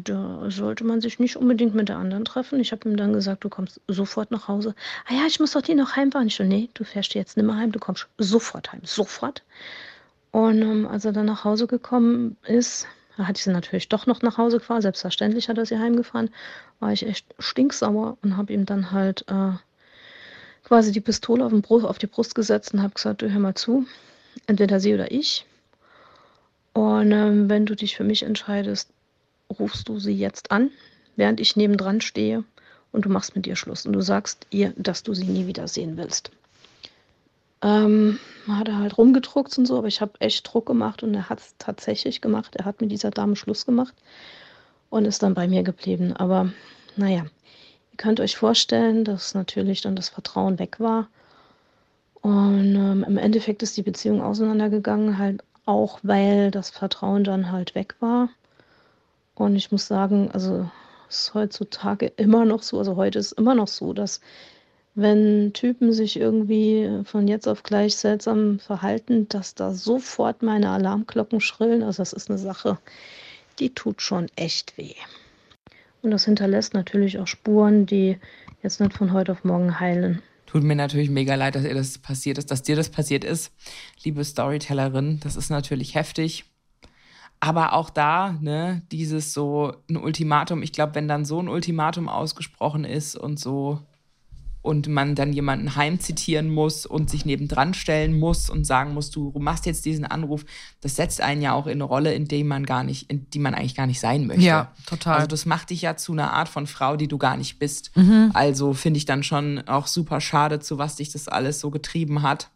da 0.00 0.50
sollte 0.50 0.84
man 0.84 1.02
sich 1.02 1.18
nicht 1.18 1.36
unbedingt 1.36 1.74
mit 1.74 1.90
der 1.90 1.98
anderen 1.98 2.24
treffen. 2.24 2.60
Ich 2.60 2.72
habe 2.72 2.88
ihm 2.88 2.96
dann 2.96 3.12
gesagt, 3.12 3.44
du 3.44 3.50
kommst 3.50 3.80
sofort 3.88 4.30
nach 4.30 4.48
Hause. 4.48 4.74
Ah 5.06 5.14
ja, 5.14 5.26
ich 5.26 5.38
muss 5.38 5.52
doch 5.52 5.60
die 5.60 5.74
noch 5.74 5.96
heimfahren. 5.96 6.28
Ich 6.28 6.36
so, 6.36 6.44
nee, 6.44 6.70
du 6.72 6.84
fährst 6.84 7.14
jetzt 7.14 7.36
nicht 7.36 7.44
mehr 7.44 7.56
heim, 7.56 7.72
du 7.72 7.78
kommst 7.78 8.08
sofort 8.16 8.72
heim, 8.72 8.80
sofort. 8.84 9.42
Und 10.30 10.62
ähm, 10.62 10.86
als 10.86 11.04
er 11.04 11.12
dann 11.12 11.26
nach 11.26 11.44
Hause 11.44 11.66
gekommen 11.66 12.38
ist, 12.46 12.86
hatte 13.18 13.36
ich 13.36 13.44
sie 13.44 13.52
natürlich 13.52 13.90
doch 13.90 14.06
noch 14.06 14.22
nach 14.22 14.38
Hause 14.38 14.58
gefahren. 14.58 14.80
Selbstverständlich 14.80 15.50
hat 15.50 15.58
er 15.58 15.66
sie 15.66 15.78
heimgefahren. 15.78 16.30
War 16.80 16.92
ich 16.92 17.06
echt 17.06 17.26
stinksauer 17.38 18.16
und 18.22 18.38
habe 18.38 18.52
ihm 18.52 18.64
dann 18.64 18.92
halt 18.92 19.26
äh, 19.28 19.52
quasi 20.64 20.90
die 20.90 21.02
Pistole 21.02 21.44
auf, 21.44 21.52
Brust, 21.52 21.84
auf 21.84 21.98
die 21.98 22.06
Brust 22.06 22.34
gesetzt 22.34 22.72
und 22.72 22.82
habe 22.82 22.94
gesagt, 22.94 23.20
du 23.20 23.30
hör 23.30 23.40
mal 23.40 23.54
zu, 23.54 23.84
entweder 24.46 24.80
sie 24.80 24.94
oder 24.94 25.12
ich. 25.12 25.44
Und 26.72 27.12
ähm, 27.12 27.50
wenn 27.50 27.66
du 27.66 27.76
dich 27.76 27.94
für 27.94 28.04
mich 28.04 28.22
entscheidest, 28.22 28.88
rufst 29.52 29.88
du 29.88 29.98
sie 29.98 30.14
jetzt 30.14 30.50
an, 30.50 30.70
während 31.16 31.40
ich 31.40 31.56
nebendran 31.56 32.00
stehe 32.00 32.44
und 32.92 33.04
du 33.04 33.08
machst 33.08 33.34
mit 33.36 33.46
ihr 33.46 33.56
Schluss 33.56 33.86
und 33.86 33.92
du 33.92 34.00
sagst 34.00 34.46
ihr, 34.50 34.72
dass 34.76 35.02
du 35.02 35.14
sie 35.14 35.24
nie 35.24 35.46
wiedersehen 35.46 35.96
willst. 35.96 36.30
Ähm, 37.62 38.18
hat 38.48 38.68
er 38.68 38.78
halt 38.78 38.98
rumgedruckt 38.98 39.56
und 39.56 39.66
so, 39.66 39.78
aber 39.78 39.86
ich 39.86 40.00
habe 40.00 40.20
echt 40.20 40.52
Druck 40.52 40.66
gemacht 40.66 41.02
und 41.02 41.14
er 41.14 41.28
hat 41.28 41.38
es 41.38 41.54
tatsächlich 41.58 42.20
gemacht. 42.20 42.56
Er 42.56 42.64
hat 42.64 42.80
mit 42.80 42.90
dieser 42.90 43.10
Dame 43.10 43.36
Schluss 43.36 43.64
gemacht 43.64 43.94
und 44.90 45.04
ist 45.04 45.22
dann 45.22 45.34
bei 45.34 45.46
mir 45.46 45.62
geblieben. 45.62 46.12
Aber 46.12 46.52
naja, 46.96 47.22
ihr 47.22 47.96
könnt 47.96 48.18
euch 48.18 48.36
vorstellen, 48.36 49.04
dass 49.04 49.34
natürlich 49.34 49.80
dann 49.80 49.94
das 49.94 50.08
Vertrauen 50.08 50.58
weg 50.58 50.80
war. 50.80 51.08
Und 52.20 52.74
ähm, 52.74 53.04
im 53.06 53.16
Endeffekt 53.16 53.62
ist 53.62 53.76
die 53.76 53.82
Beziehung 53.82 54.22
auseinandergegangen, 54.22 55.18
halt 55.18 55.42
auch 55.64 56.00
weil 56.02 56.50
das 56.50 56.70
Vertrauen 56.70 57.22
dann 57.22 57.52
halt 57.52 57.74
weg 57.76 57.94
war. 58.00 58.28
Und 59.34 59.56
ich 59.56 59.72
muss 59.72 59.86
sagen, 59.86 60.30
also 60.32 60.68
ist 61.08 61.34
heutzutage 61.34 62.06
immer 62.16 62.44
noch 62.44 62.62
so, 62.62 62.78
also 62.78 62.96
heute 62.96 63.18
ist 63.18 63.32
immer 63.32 63.54
noch 63.54 63.68
so, 63.68 63.92
dass 63.92 64.20
wenn 64.94 65.52
Typen 65.54 65.92
sich 65.92 66.18
irgendwie 66.18 67.00
von 67.04 67.28
jetzt 67.28 67.48
auf 67.48 67.62
gleich 67.62 67.96
seltsam 67.96 68.58
verhalten, 68.58 69.28
dass 69.28 69.54
da 69.54 69.72
sofort 69.72 70.42
meine 70.42 70.68
Alarmglocken 70.68 71.40
schrillen. 71.40 71.82
Also 71.82 72.02
das 72.02 72.12
ist 72.12 72.28
eine 72.28 72.38
Sache, 72.38 72.78
die 73.58 73.70
tut 73.70 74.02
schon 74.02 74.26
echt 74.36 74.76
weh. 74.76 74.94
Und 76.02 76.10
das 76.10 76.24
hinterlässt 76.24 76.74
natürlich 76.74 77.18
auch 77.18 77.26
Spuren, 77.26 77.86
die 77.86 78.18
jetzt 78.62 78.80
nicht 78.80 78.92
von 78.92 79.12
heute 79.12 79.32
auf 79.32 79.44
morgen 79.44 79.80
heilen. 79.80 80.20
Tut 80.46 80.62
mir 80.62 80.76
natürlich 80.76 81.08
mega 81.08 81.34
leid, 81.36 81.54
dass 81.54 81.64
ihr 81.64 81.74
das 81.74 81.96
passiert 81.96 82.36
ist, 82.36 82.50
dass 82.50 82.62
dir 82.62 82.76
das 82.76 82.90
passiert 82.90 83.24
ist, 83.24 83.50
liebe 84.02 84.22
Storytellerin. 84.22 85.20
Das 85.20 85.36
ist 85.36 85.48
natürlich 85.48 85.94
heftig. 85.94 86.44
Aber 87.44 87.72
auch 87.72 87.90
da, 87.90 88.36
ne, 88.40 88.82
dieses 88.92 89.32
so 89.32 89.72
ein 89.90 89.96
Ultimatum, 89.96 90.62
ich 90.62 90.70
glaube, 90.70 90.94
wenn 90.94 91.08
dann 91.08 91.24
so 91.24 91.40
ein 91.40 91.48
Ultimatum 91.48 92.08
ausgesprochen 92.08 92.84
ist 92.84 93.16
und 93.16 93.40
so 93.40 93.80
und 94.62 94.86
man 94.86 95.16
dann 95.16 95.32
jemanden 95.32 95.74
heimzitieren 95.74 96.54
muss 96.54 96.86
und 96.86 97.10
sich 97.10 97.24
nebendran 97.24 97.74
stellen 97.74 98.16
muss 98.16 98.48
und 98.48 98.64
sagen 98.64 98.94
muss, 98.94 99.10
du 99.10 99.32
machst 99.40 99.66
jetzt 99.66 99.84
diesen 99.84 100.04
Anruf, 100.04 100.44
das 100.82 100.94
setzt 100.94 101.20
einen 101.20 101.42
ja 101.42 101.52
auch 101.52 101.66
in 101.66 101.72
eine 101.72 101.82
Rolle, 101.82 102.14
in 102.14 102.26
die 102.26 102.44
man 102.44 102.64
gar 102.64 102.84
nicht, 102.84 103.10
in 103.10 103.28
die 103.30 103.40
man 103.40 103.54
eigentlich 103.56 103.74
gar 103.74 103.88
nicht 103.88 103.98
sein 103.98 104.28
möchte. 104.28 104.44
Ja, 104.44 104.70
total. 104.86 105.16
Also 105.16 105.26
das 105.26 105.44
macht 105.44 105.70
dich 105.70 105.82
ja 105.82 105.96
zu 105.96 106.12
einer 106.12 106.32
Art 106.32 106.48
von 106.48 106.68
Frau, 106.68 106.94
die 106.94 107.08
du 107.08 107.18
gar 107.18 107.36
nicht 107.36 107.58
bist. 107.58 107.90
Also 108.34 108.72
finde 108.72 108.98
ich 108.98 109.04
dann 109.04 109.24
schon 109.24 109.66
auch 109.66 109.88
super 109.88 110.20
schade, 110.20 110.60
zu 110.60 110.78
was 110.78 110.94
dich 110.94 111.10
das 111.10 111.26
alles 111.26 111.58
so 111.58 111.72
getrieben 111.72 112.22
hat. 112.22 112.51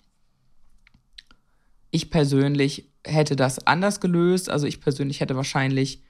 Ich 1.96 2.10
persönlich 2.10 2.92
hätte 3.06 3.36
das 3.36 3.66
anders 3.66 4.00
gelöst. 4.00 4.50
Also 4.50 4.66
ich 4.66 4.82
persönlich 4.82 5.20
hätte 5.20 5.34
wahrscheinlich 5.34 6.02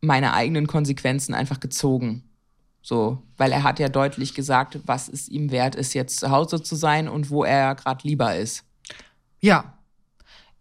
meine 0.00 0.32
eigenen 0.32 0.66
Konsequenzen 0.66 1.34
einfach 1.34 1.60
gezogen. 1.60 2.24
So, 2.80 3.22
weil 3.36 3.52
er 3.52 3.64
hat 3.64 3.80
ja 3.80 3.90
deutlich 3.90 4.32
gesagt, 4.32 4.78
was 4.86 5.10
es 5.10 5.28
ihm 5.28 5.50
wert 5.50 5.74
ist, 5.74 5.92
jetzt 5.92 6.20
zu 6.20 6.30
Hause 6.30 6.62
zu 6.62 6.74
sein 6.74 7.06
und 7.06 7.28
wo 7.28 7.44
er 7.44 7.74
gerade 7.74 8.08
lieber 8.08 8.34
ist. 8.34 8.64
Ja. 9.40 9.74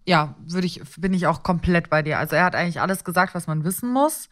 Ja, 0.06 0.36
würde 0.46 0.68
ich, 0.68 0.82
bin 0.98 1.14
ich 1.14 1.26
auch 1.28 1.42
komplett 1.42 1.90
bei 1.90 2.02
dir. 2.02 2.20
Also 2.20 2.36
er 2.36 2.44
hat 2.44 2.56
eigentlich 2.56 2.82
alles 2.82 3.06
gesagt, 3.06 3.34
was 3.34 3.48
man 3.48 3.64
wissen 3.64 3.94
muss. 3.94 4.28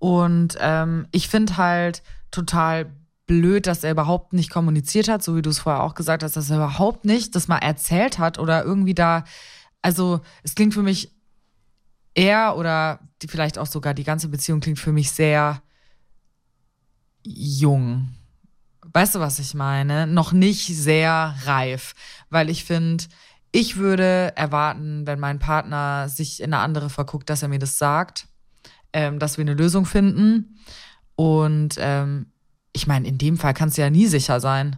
Und 0.00 0.58
ähm, 0.60 1.06
ich 1.12 1.28
finde 1.28 1.56
halt 1.56 2.02
total 2.32 2.90
blöd, 3.26 3.66
dass 3.66 3.84
er 3.84 3.92
überhaupt 3.92 4.32
nicht 4.32 4.50
kommuniziert 4.50 5.08
hat, 5.08 5.22
so 5.22 5.36
wie 5.36 5.42
du 5.42 5.50
es 5.50 5.60
vorher 5.60 5.82
auch 5.82 5.94
gesagt 5.94 6.22
hast, 6.22 6.36
dass 6.36 6.50
er 6.50 6.56
überhaupt 6.56 7.04
nicht 7.04 7.34
das 7.34 7.48
mal 7.48 7.58
erzählt 7.58 8.18
hat 8.18 8.38
oder 8.38 8.64
irgendwie 8.64 8.94
da, 8.94 9.24
also 9.82 10.20
es 10.42 10.54
klingt 10.54 10.74
für 10.74 10.82
mich 10.82 11.12
er 12.14 12.56
oder 12.56 13.00
die, 13.22 13.28
vielleicht 13.28 13.58
auch 13.58 13.66
sogar 13.66 13.94
die 13.94 14.04
ganze 14.04 14.28
Beziehung 14.28 14.60
klingt 14.60 14.78
für 14.78 14.92
mich 14.92 15.10
sehr 15.10 15.62
jung. 17.24 18.14
Weißt 18.92 19.14
du, 19.14 19.20
was 19.20 19.38
ich 19.38 19.54
meine? 19.54 20.06
Noch 20.06 20.32
nicht 20.32 20.66
sehr 20.66 21.34
reif, 21.44 21.94
weil 22.30 22.50
ich 22.50 22.64
finde, 22.64 23.04
ich 23.50 23.76
würde 23.76 24.32
erwarten, 24.36 25.06
wenn 25.06 25.18
mein 25.18 25.38
Partner 25.38 26.08
sich 26.08 26.40
in 26.40 26.52
eine 26.52 26.62
andere 26.62 26.90
verguckt, 26.90 27.30
dass 27.30 27.42
er 27.42 27.48
mir 27.48 27.58
das 27.58 27.78
sagt, 27.78 28.28
ähm, 28.92 29.18
dass 29.18 29.38
wir 29.38 29.42
eine 29.42 29.54
Lösung 29.54 29.86
finden. 29.86 30.58
Und 31.16 31.76
ähm, 31.78 32.32
ich 32.74 32.86
meine, 32.86 33.08
in 33.08 33.16
dem 33.16 33.38
Fall 33.38 33.54
kannst 33.54 33.78
du 33.78 33.82
ja 33.82 33.88
nie 33.88 34.06
sicher 34.06 34.40
sein. 34.40 34.76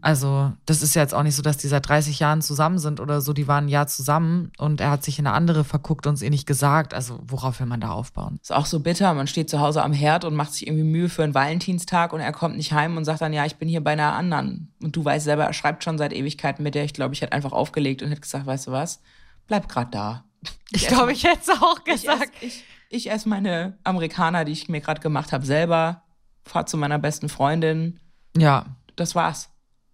Also, 0.00 0.52
das 0.64 0.80
ist 0.80 0.94
ja 0.94 1.02
jetzt 1.02 1.12
auch 1.12 1.22
nicht 1.22 1.36
so, 1.36 1.42
dass 1.42 1.58
die 1.58 1.68
seit 1.68 1.86
30 1.86 2.18
Jahren 2.18 2.40
zusammen 2.40 2.78
sind 2.78 2.98
oder 2.98 3.20
so. 3.20 3.34
Die 3.34 3.46
waren 3.46 3.66
ein 3.66 3.68
Jahr 3.68 3.86
zusammen 3.86 4.50
und 4.56 4.80
er 4.80 4.90
hat 4.90 5.04
sich 5.04 5.18
in 5.18 5.26
eine 5.26 5.36
andere 5.36 5.64
verguckt 5.64 6.06
und 6.06 6.14
es 6.14 6.22
ihr 6.22 6.30
nicht 6.30 6.46
gesagt. 6.46 6.94
Also, 6.94 7.20
worauf 7.26 7.60
will 7.60 7.66
man 7.66 7.82
da 7.82 7.90
aufbauen? 7.90 8.38
Ist 8.40 8.54
auch 8.54 8.64
so 8.64 8.80
bitter. 8.80 9.12
Man 9.12 9.26
steht 9.26 9.50
zu 9.50 9.60
Hause 9.60 9.82
am 9.82 9.92
Herd 9.92 10.24
und 10.24 10.34
macht 10.34 10.54
sich 10.54 10.66
irgendwie 10.66 10.84
Mühe 10.84 11.10
für 11.10 11.24
einen 11.24 11.34
Valentinstag 11.34 12.14
und 12.14 12.20
er 12.20 12.32
kommt 12.32 12.56
nicht 12.56 12.72
heim 12.72 12.96
und 12.96 13.04
sagt 13.04 13.20
dann, 13.20 13.34
ja, 13.34 13.44
ich 13.44 13.56
bin 13.56 13.68
hier 13.68 13.84
bei 13.84 13.92
einer 13.92 14.14
anderen. 14.14 14.72
Und 14.82 14.96
du 14.96 15.04
weißt 15.04 15.26
selber, 15.26 15.44
er 15.44 15.52
schreibt 15.52 15.84
schon 15.84 15.98
seit 15.98 16.14
Ewigkeiten 16.14 16.62
mit 16.62 16.74
der. 16.74 16.84
Ich 16.84 16.94
glaube, 16.94 17.12
ich 17.12 17.20
hätte 17.20 17.32
einfach 17.32 17.52
aufgelegt 17.52 18.02
und 18.02 18.08
hätte 18.08 18.22
gesagt, 18.22 18.46
weißt 18.46 18.68
du 18.68 18.72
was? 18.72 19.02
Bleib 19.46 19.68
grad 19.68 19.94
da. 19.94 20.24
Ich 20.72 20.86
glaube, 20.86 21.12
ich 21.12 21.24
hätte 21.24 21.40
es 21.42 21.48
auch 21.50 21.80
Ich 21.84 21.92
esse 21.92 22.06
gesagt. 22.06 22.32
ich, 22.40 22.64
ich 22.88 23.10
ess 23.10 23.26
meine 23.26 23.76
Amerikaner, 23.84 24.46
die 24.46 24.52
ich 24.52 24.70
mir 24.70 24.80
gerade 24.80 25.02
gemacht 25.02 25.32
habe, 25.32 25.44
selber. 25.44 26.02
Fahr 26.44 26.66
zu 26.66 26.76
meiner 26.76 26.98
besten 26.98 27.28
Freundin. 27.28 27.98
Ja, 28.36 28.66
Das 28.96 29.14
war's. 29.14 29.48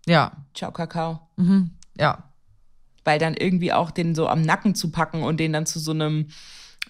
ja, 0.06 0.32
Ciao, 0.54 0.72
Kakao. 0.72 1.20
mhm. 1.37 1.70
ja. 1.98 2.24
Weil 3.04 3.18
dann 3.20 3.35
irgendwie 3.35 3.72
auch 3.72 3.90
den 3.92 4.14
so 4.16 4.26
am 4.28 4.42
Nacken 4.42 4.74
zu 4.74 4.90
packen 4.90 5.22
und 5.22 5.38
den 5.38 5.52
dann 5.52 5.64
zu 5.66 5.78
so 5.78 5.92
einem 5.92 6.26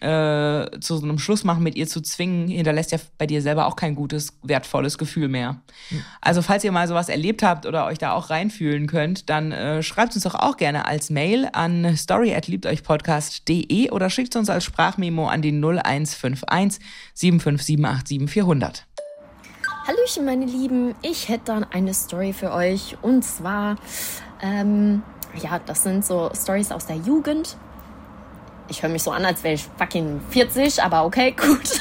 äh, 0.01 0.79
zu 0.81 0.99
so 0.99 1.05
einem 1.05 1.19
Schluss 1.19 1.43
machen 1.45 1.63
mit 1.63 1.75
ihr 1.75 1.87
zu 1.87 2.03
zwingen, 2.03 2.49
hinterlässt 2.49 2.93
ja 2.93 2.99
bei 3.17 3.27
dir 3.27 3.41
selber 3.41 3.65
auch 3.67 3.77
kein 3.77 3.95
gutes, 3.95 4.35
wertvolles 4.43 4.99
Gefühl 4.99 5.29
mehr. 5.29 5.63
Also 6.21 6.43
falls 6.43 6.65
ihr 6.65 6.73
mal 6.73 6.87
sowas 6.87 7.09
erlebt 7.09 7.43
habt 7.43 7.65
oder 7.65 7.87
euch 7.87 7.97
da 7.97 8.13
auch 8.13 8.29
reinfühlen 8.29 8.89
könnt, 8.89 9.31
dann 9.31 9.53
äh, 9.53 9.83
schreibt 9.83 10.15
uns 10.15 10.25
doch 10.25 10.35
auch 10.35 10.59
gerne 10.59 10.85
als 10.87 11.09
Mail 11.09 11.49
an 11.53 11.97
story@liebteuchpodcast.de 11.97 13.91
oder 13.91 14.11
schickt 14.11 14.37
uns 14.37 14.51
als 14.51 14.65
Sprachmemo 14.65 15.29
an 15.29 15.41
die 15.41 15.53
0151 15.53 16.85
75787 17.15 18.29
400. 18.31 18.87
Hallöchen, 19.87 20.25
meine 20.25 20.47
Lieben. 20.47 20.97
Ich 21.01 21.29
hätte 21.29 21.45
dann 21.45 21.65
eine 21.71 21.95
Story 21.95 22.33
für 22.33 22.51
euch. 22.51 22.97
Und 23.03 23.23
zwar, 23.23 23.77
ähm, 24.43 25.05
ja, 25.41 25.61
das 25.65 25.85
sind 25.85 26.05
so 26.05 26.29
Stories 26.35 26.73
aus 26.73 26.87
der 26.87 26.97
Jugend. 26.97 27.57
Ich 28.67 28.83
höre 28.83 28.91
mich 28.91 29.05
so 29.05 29.13
an, 29.13 29.25
als 29.25 29.45
wäre 29.45 29.55
ich 29.55 29.69
fucking 29.79 30.21
40, 30.31 30.83
aber 30.83 31.05
okay, 31.05 31.31
gut. 31.37 31.81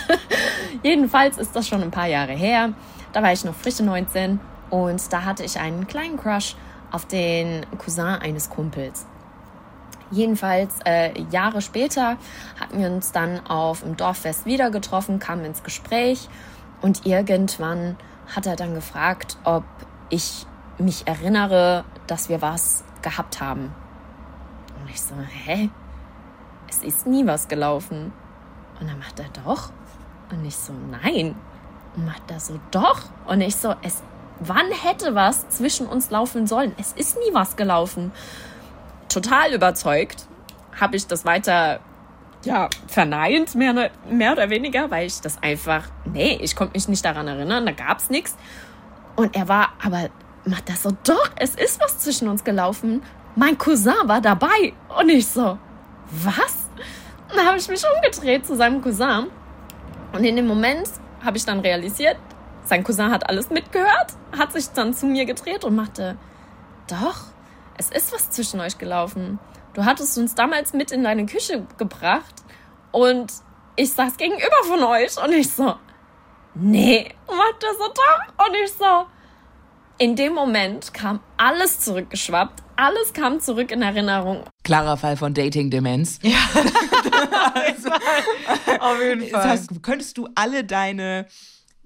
Jedenfalls 0.84 1.40
ist 1.40 1.56
das 1.56 1.68
schon 1.68 1.82
ein 1.82 1.90
paar 1.90 2.06
Jahre 2.06 2.34
her. 2.34 2.74
Da 3.12 3.24
war 3.24 3.34
ich 3.34 3.44
noch 3.44 3.56
frische 3.56 3.84
19 3.84 4.40
und 4.70 5.12
da 5.12 5.24
hatte 5.24 5.44
ich 5.44 5.60
einen 5.60 5.88
kleinen 5.88 6.18
Crush 6.18 6.56
auf 6.92 7.08
den 7.08 7.66
Cousin 7.80 8.06
eines 8.06 8.52
Kumpels. 8.52 9.08
Jedenfalls 10.12 10.76
äh, 10.86 11.20
Jahre 11.32 11.64
später 11.64 12.18
hatten 12.60 12.78
wir 12.78 12.88
uns 12.92 13.12
dann 13.12 13.44
auf 13.48 13.82
dem 13.82 13.98
Dorffest 13.98 14.46
wieder 14.46 14.70
getroffen, 14.70 15.18
kamen 15.18 15.44
ins 15.44 15.64
Gespräch 15.64 16.30
und 16.86 17.08
irgendwann 17.08 17.98
hat 18.36 18.46
er 18.46 18.56
dann 18.56 18.76
gefragt, 18.76 19.38
ob 19.44 19.64
ich 20.12 20.46
mich 20.78 21.08
erinnere, 21.08 21.84
dass 22.06 22.30
wir 22.30 22.44
was 22.44 22.84
gehabt 23.02 23.42
haben. 23.42 23.74
Und 24.80 24.92
ich 24.92 25.02
so, 25.02 25.16
hä? 25.16 25.72
Es 26.70 26.84
ist 26.84 27.08
nie 27.08 27.26
was 27.26 27.48
gelaufen. 27.48 28.14
Und 28.80 28.88
dann 28.88 29.00
macht 29.00 29.20
er 29.20 29.26
doch. 29.44 29.72
Und 30.32 30.46
ich 30.46 30.56
so, 30.56 30.74
nein. 30.74 31.34
Und 31.96 32.06
macht 32.06 32.30
er 32.30 32.40
so, 32.40 32.60
doch. 32.70 33.02
Und 33.26 33.42
ich 33.42 33.56
so, 33.56 33.74
es, 33.82 34.04
wann 34.40 34.70
hätte 34.84 35.16
was 35.16 35.50
zwischen 35.50 35.88
uns 35.88 36.12
laufen 36.12 36.46
sollen? 36.46 36.76
Es 36.78 36.94
ist 36.94 37.18
nie 37.18 37.34
was 37.34 37.56
gelaufen 37.56 38.12
total 39.10 39.56
überzeugt, 39.56 40.28
habe 40.80 40.98
ich 40.98 41.08
das 41.08 41.26
weiter 41.26 41.80
ja, 42.46 42.70
verneint, 42.88 43.56
mehr, 43.56 43.74
ne- 43.74 43.92
mehr 44.10 44.32
oder 44.32 44.50
weniger, 44.50 44.90
weil 44.92 45.08
ich 45.08 45.20
das 45.22 45.42
einfach, 45.42 45.84
nee, 46.06 46.38
ich 46.42 46.56
konnte 46.56 46.74
mich 46.74 46.88
nicht 46.88 47.04
daran 47.04 47.28
erinnern, 47.28 47.66
da 47.66 47.72
gab 47.72 47.98
es 48.00 48.10
nichts. 48.10 48.38
Und 49.16 49.36
er 49.36 49.48
war, 49.48 49.70
aber 49.84 50.10
macht 50.46 50.70
das 50.70 50.84
so, 50.84 50.92
doch, 51.04 51.30
es 51.38 51.56
ist 51.56 51.82
was 51.82 52.00
zwischen 52.00 52.28
uns 52.28 52.44
gelaufen. 52.44 53.02
Mein 53.36 53.58
Cousin 53.58 53.94
war 54.04 54.22
dabei. 54.22 54.74
Und 55.00 55.10
ich 55.10 55.28
so, 55.28 55.58
was? 56.12 56.70
Und 57.30 57.36
dann 57.38 57.48
habe 57.48 57.58
ich 57.58 57.68
mich 57.68 57.84
umgedreht 57.96 58.46
zu 58.46 58.56
seinem 58.56 58.82
Cousin. 58.82 59.28
Und 60.14 60.24
in 60.24 60.36
dem 60.36 60.48
Moment 60.48 60.88
habe 61.24 61.38
ich 61.38 61.46
dann 61.46 61.60
realisiert, 61.60 62.18
sein 62.64 62.84
Cousin 62.84 63.12
hat 63.12 63.28
alles 63.30 63.50
mitgehört, 63.50 64.14
hat 64.38 64.54
sich 64.54 64.70
dann 64.70 64.94
zu 64.94 65.06
mir 65.06 65.26
gedreht 65.26 65.64
und 65.64 65.76
machte, 65.76 66.18
doch, 66.88 67.26
es 67.78 67.90
ist 67.90 68.14
was 68.14 68.30
zwischen 68.30 68.60
euch 68.60 68.78
gelaufen. 68.78 69.40
Du 69.76 69.84
hattest 69.84 70.18
uns 70.18 70.34
damals 70.36 70.72
mit 70.72 70.92
in 70.92 71.04
deine 71.04 71.26
Küche 71.26 71.68
gebracht 71.78 72.34
und 72.94 73.34
ich 73.76 73.92
saß 73.92 74.16
gegenüber 74.16 74.64
von 74.64 74.82
euch 74.84 75.22
und 75.22 75.34
ich 75.34 75.52
so, 75.52 75.76
nee, 76.54 77.14
macht 77.28 77.62
er 77.62 77.74
so 77.74 77.84
doch? 77.94 78.48
Und 78.48 78.56
ich 78.64 78.72
so, 78.72 79.06
in 79.98 80.16
dem 80.16 80.34
Moment 80.34 80.94
kam 80.94 81.20
alles 81.36 81.82
zurückgeschwappt, 81.82 82.64
alles 82.78 83.12
kam 83.12 83.42
zurück 83.42 83.70
in 83.72 83.82
Erinnerung. 83.82 84.46
Klarer 84.64 84.96
Fall 84.96 85.18
von 85.18 85.34
Dating-Demenz. 85.34 86.20
Auf 88.80 89.02
jeden 89.02 89.30
Das 89.30 89.46
heißt, 89.46 89.84
könntest 89.84 90.18
du 90.18 90.30
alle 90.36 90.64
deine 90.64 91.28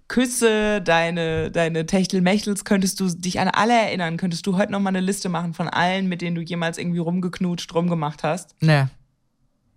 Küsse, 0.09 0.81
deine, 0.81 1.51
deine 1.51 1.85
Techtelmechtels, 1.85 2.65
könntest 2.65 2.99
du 2.99 3.07
dich 3.07 3.39
an 3.39 3.47
alle 3.47 3.73
erinnern? 3.73 4.17
Könntest 4.17 4.45
du 4.47 4.57
heute 4.57 4.71
noch 4.73 4.79
mal 4.81 4.89
eine 4.89 4.99
Liste 4.99 5.29
machen 5.29 5.53
von 5.53 5.69
allen, 5.69 6.09
mit 6.09 6.21
denen 6.21 6.35
du 6.35 6.41
jemals 6.41 6.77
irgendwie 6.77 6.99
rumgeknutscht, 6.99 7.73
rumgemacht 7.73 8.23
hast? 8.23 8.55
Nee, 8.59 8.87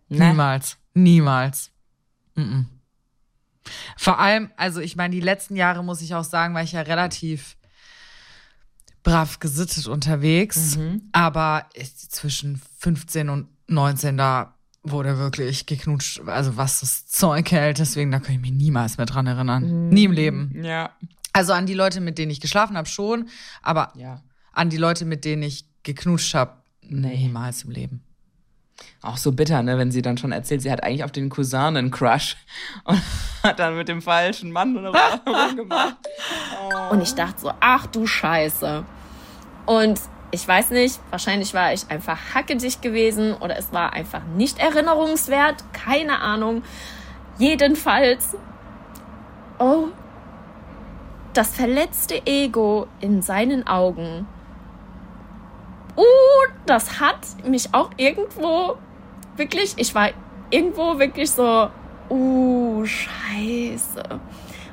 Ne? 0.08 0.28
niemals. 0.28 0.76
Niemals. 0.94 1.70
Mhm. 2.34 2.66
Vor 3.96 4.18
allem, 4.18 4.50
also 4.56 4.80
ich 4.80 4.96
meine, 4.96 5.14
die 5.14 5.20
letzten 5.20 5.54
Jahre 5.54 5.84
muss 5.84 6.02
ich 6.02 6.14
auch 6.14 6.24
sagen, 6.24 6.54
war 6.54 6.62
ich 6.62 6.72
ja 6.72 6.80
relativ 6.80 7.56
brav 9.02 9.38
gesittet 9.38 9.86
unterwegs. 9.86 10.78
Aber 11.12 11.66
ich, 11.74 11.96
zwischen 12.10 12.60
15 12.78 13.28
und 13.28 13.48
19, 13.68 14.16
da 14.16 14.54
wurde 14.82 15.18
wirklich 15.18 15.66
geknutscht, 15.66 16.20
also 16.26 16.56
was 16.56 16.80
das 16.80 17.06
Zeug 17.06 17.50
hält. 17.52 17.78
Deswegen, 17.78 18.10
da 18.10 18.18
kann 18.18 18.34
ich 18.34 18.40
mich 18.40 18.52
niemals 18.52 18.96
mehr 18.96 19.06
dran 19.06 19.26
erinnern. 19.26 19.88
Nie 19.90 20.04
im 20.04 20.12
Leben. 20.12 20.52
Ja. 20.64 20.90
Also 21.32 21.52
an 21.52 21.66
die 21.66 21.74
Leute, 21.74 22.00
mit 22.00 22.18
denen 22.18 22.30
ich 22.30 22.40
geschlafen 22.40 22.76
habe, 22.76 22.88
schon. 22.88 23.28
Aber 23.62 23.92
Ja. 23.96 24.20
an 24.52 24.70
die 24.70 24.76
Leute, 24.76 25.04
mit 25.04 25.24
denen 25.24 25.42
ich 25.44 25.64
geknutscht 25.82 26.34
habe, 26.34 26.54
Nee. 26.82 27.16
niemals 27.16 27.62
im 27.62 27.70
Leben. 27.70 28.02
Auch 29.00 29.16
so 29.16 29.30
bitter, 29.32 29.62
ne, 29.62 29.78
wenn 29.78 29.92
sie 29.92 30.02
dann 30.02 30.18
schon 30.18 30.32
erzählt, 30.32 30.62
sie 30.62 30.70
hat 30.70 30.82
eigentlich 30.82 31.04
auf 31.04 31.12
den 31.12 31.28
Cousin 31.30 31.76
einen 31.76 31.90
Crush 31.92 32.36
und 32.84 33.00
hat 33.44 33.58
dann 33.60 33.76
mit 33.76 33.88
dem 33.88 34.02
falschen 34.02 34.50
Mann 34.50 34.76
rumgemacht. 34.76 35.96
Und 36.90 37.00
ich 37.00 37.14
dachte 37.14 37.40
so, 37.40 37.52
ach 37.60 37.86
du 37.86 38.06
Scheiße. 38.06 38.84
Und 39.66 40.00
ich 40.32 40.48
weiß 40.48 40.70
nicht, 40.70 40.98
wahrscheinlich 41.10 41.52
war 41.52 41.72
ich 41.72 41.88
einfach 41.90 42.18
hackedicht 42.34 42.80
gewesen 42.80 43.34
oder 43.34 43.56
es 43.58 43.72
war 43.72 43.92
einfach 43.92 44.22
nicht 44.34 44.58
erinnerungswert, 44.58 45.62
keine 45.74 46.20
Ahnung. 46.20 46.62
Jedenfalls, 47.38 48.34
oh, 49.58 49.88
das 51.34 51.54
verletzte 51.54 52.26
Ego 52.26 52.86
in 53.00 53.20
seinen 53.20 53.66
Augen. 53.66 54.26
Uh, 55.96 56.02
das 56.64 56.98
hat 56.98 57.20
mich 57.44 57.74
auch 57.74 57.90
irgendwo 57.98 58.76
wirklich, 59.36 59.74
ich 59.76 59.94
war 59.94 60.10
irgendwo 60.48 60.98
wirklich 60.98 61.30
so, 61.30 61.68
uh, 62.08 62.84
scheiße. 62.86 64.02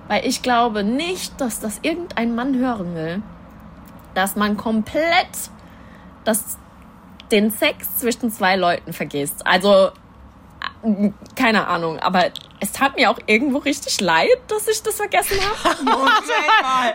Weil 0.07 0.25
ich 0.25 0.41
glaube 0.41 0.85
nicht, 0.85 1.39
dass 1.41 1.59
das 1.59 1.79
irgendein 1.81 2.33
Mann 2.33 2.55
hören 2.57 2.95
will. 2.95 3.21
Dass 4.13 4.35
man 4.35 4.57
komplett 4.57 5.27
das, 6.23 6.57
den 7.31 7.51
Sex 7.51 7.97
zwischen 7.97 8.31
zwei 8.31 8.55
Leuten 8.55 8.93
vergisst. 8.93 9.45
Also, 9.45 9.91
äh, 10.83 11.11
keine 11.35 11.67
Ahnung, 11.67 11.99
aber 11.99 12.31
es 12.59 12.71
tat 12.71 12.95
mir 12.95 13.09
auch 13.09 13.19
irgendwo 13.25 13.59
richtig 13.59 14.01
leid, 14.01 14.37
dass 14.47 14.67
ich 14.67 14.81
das 14.83 14.95
vergessen 14.95 15.37
habe. 15.63 15.83
Moment 15.83 16.21
mal. 16.61 16.93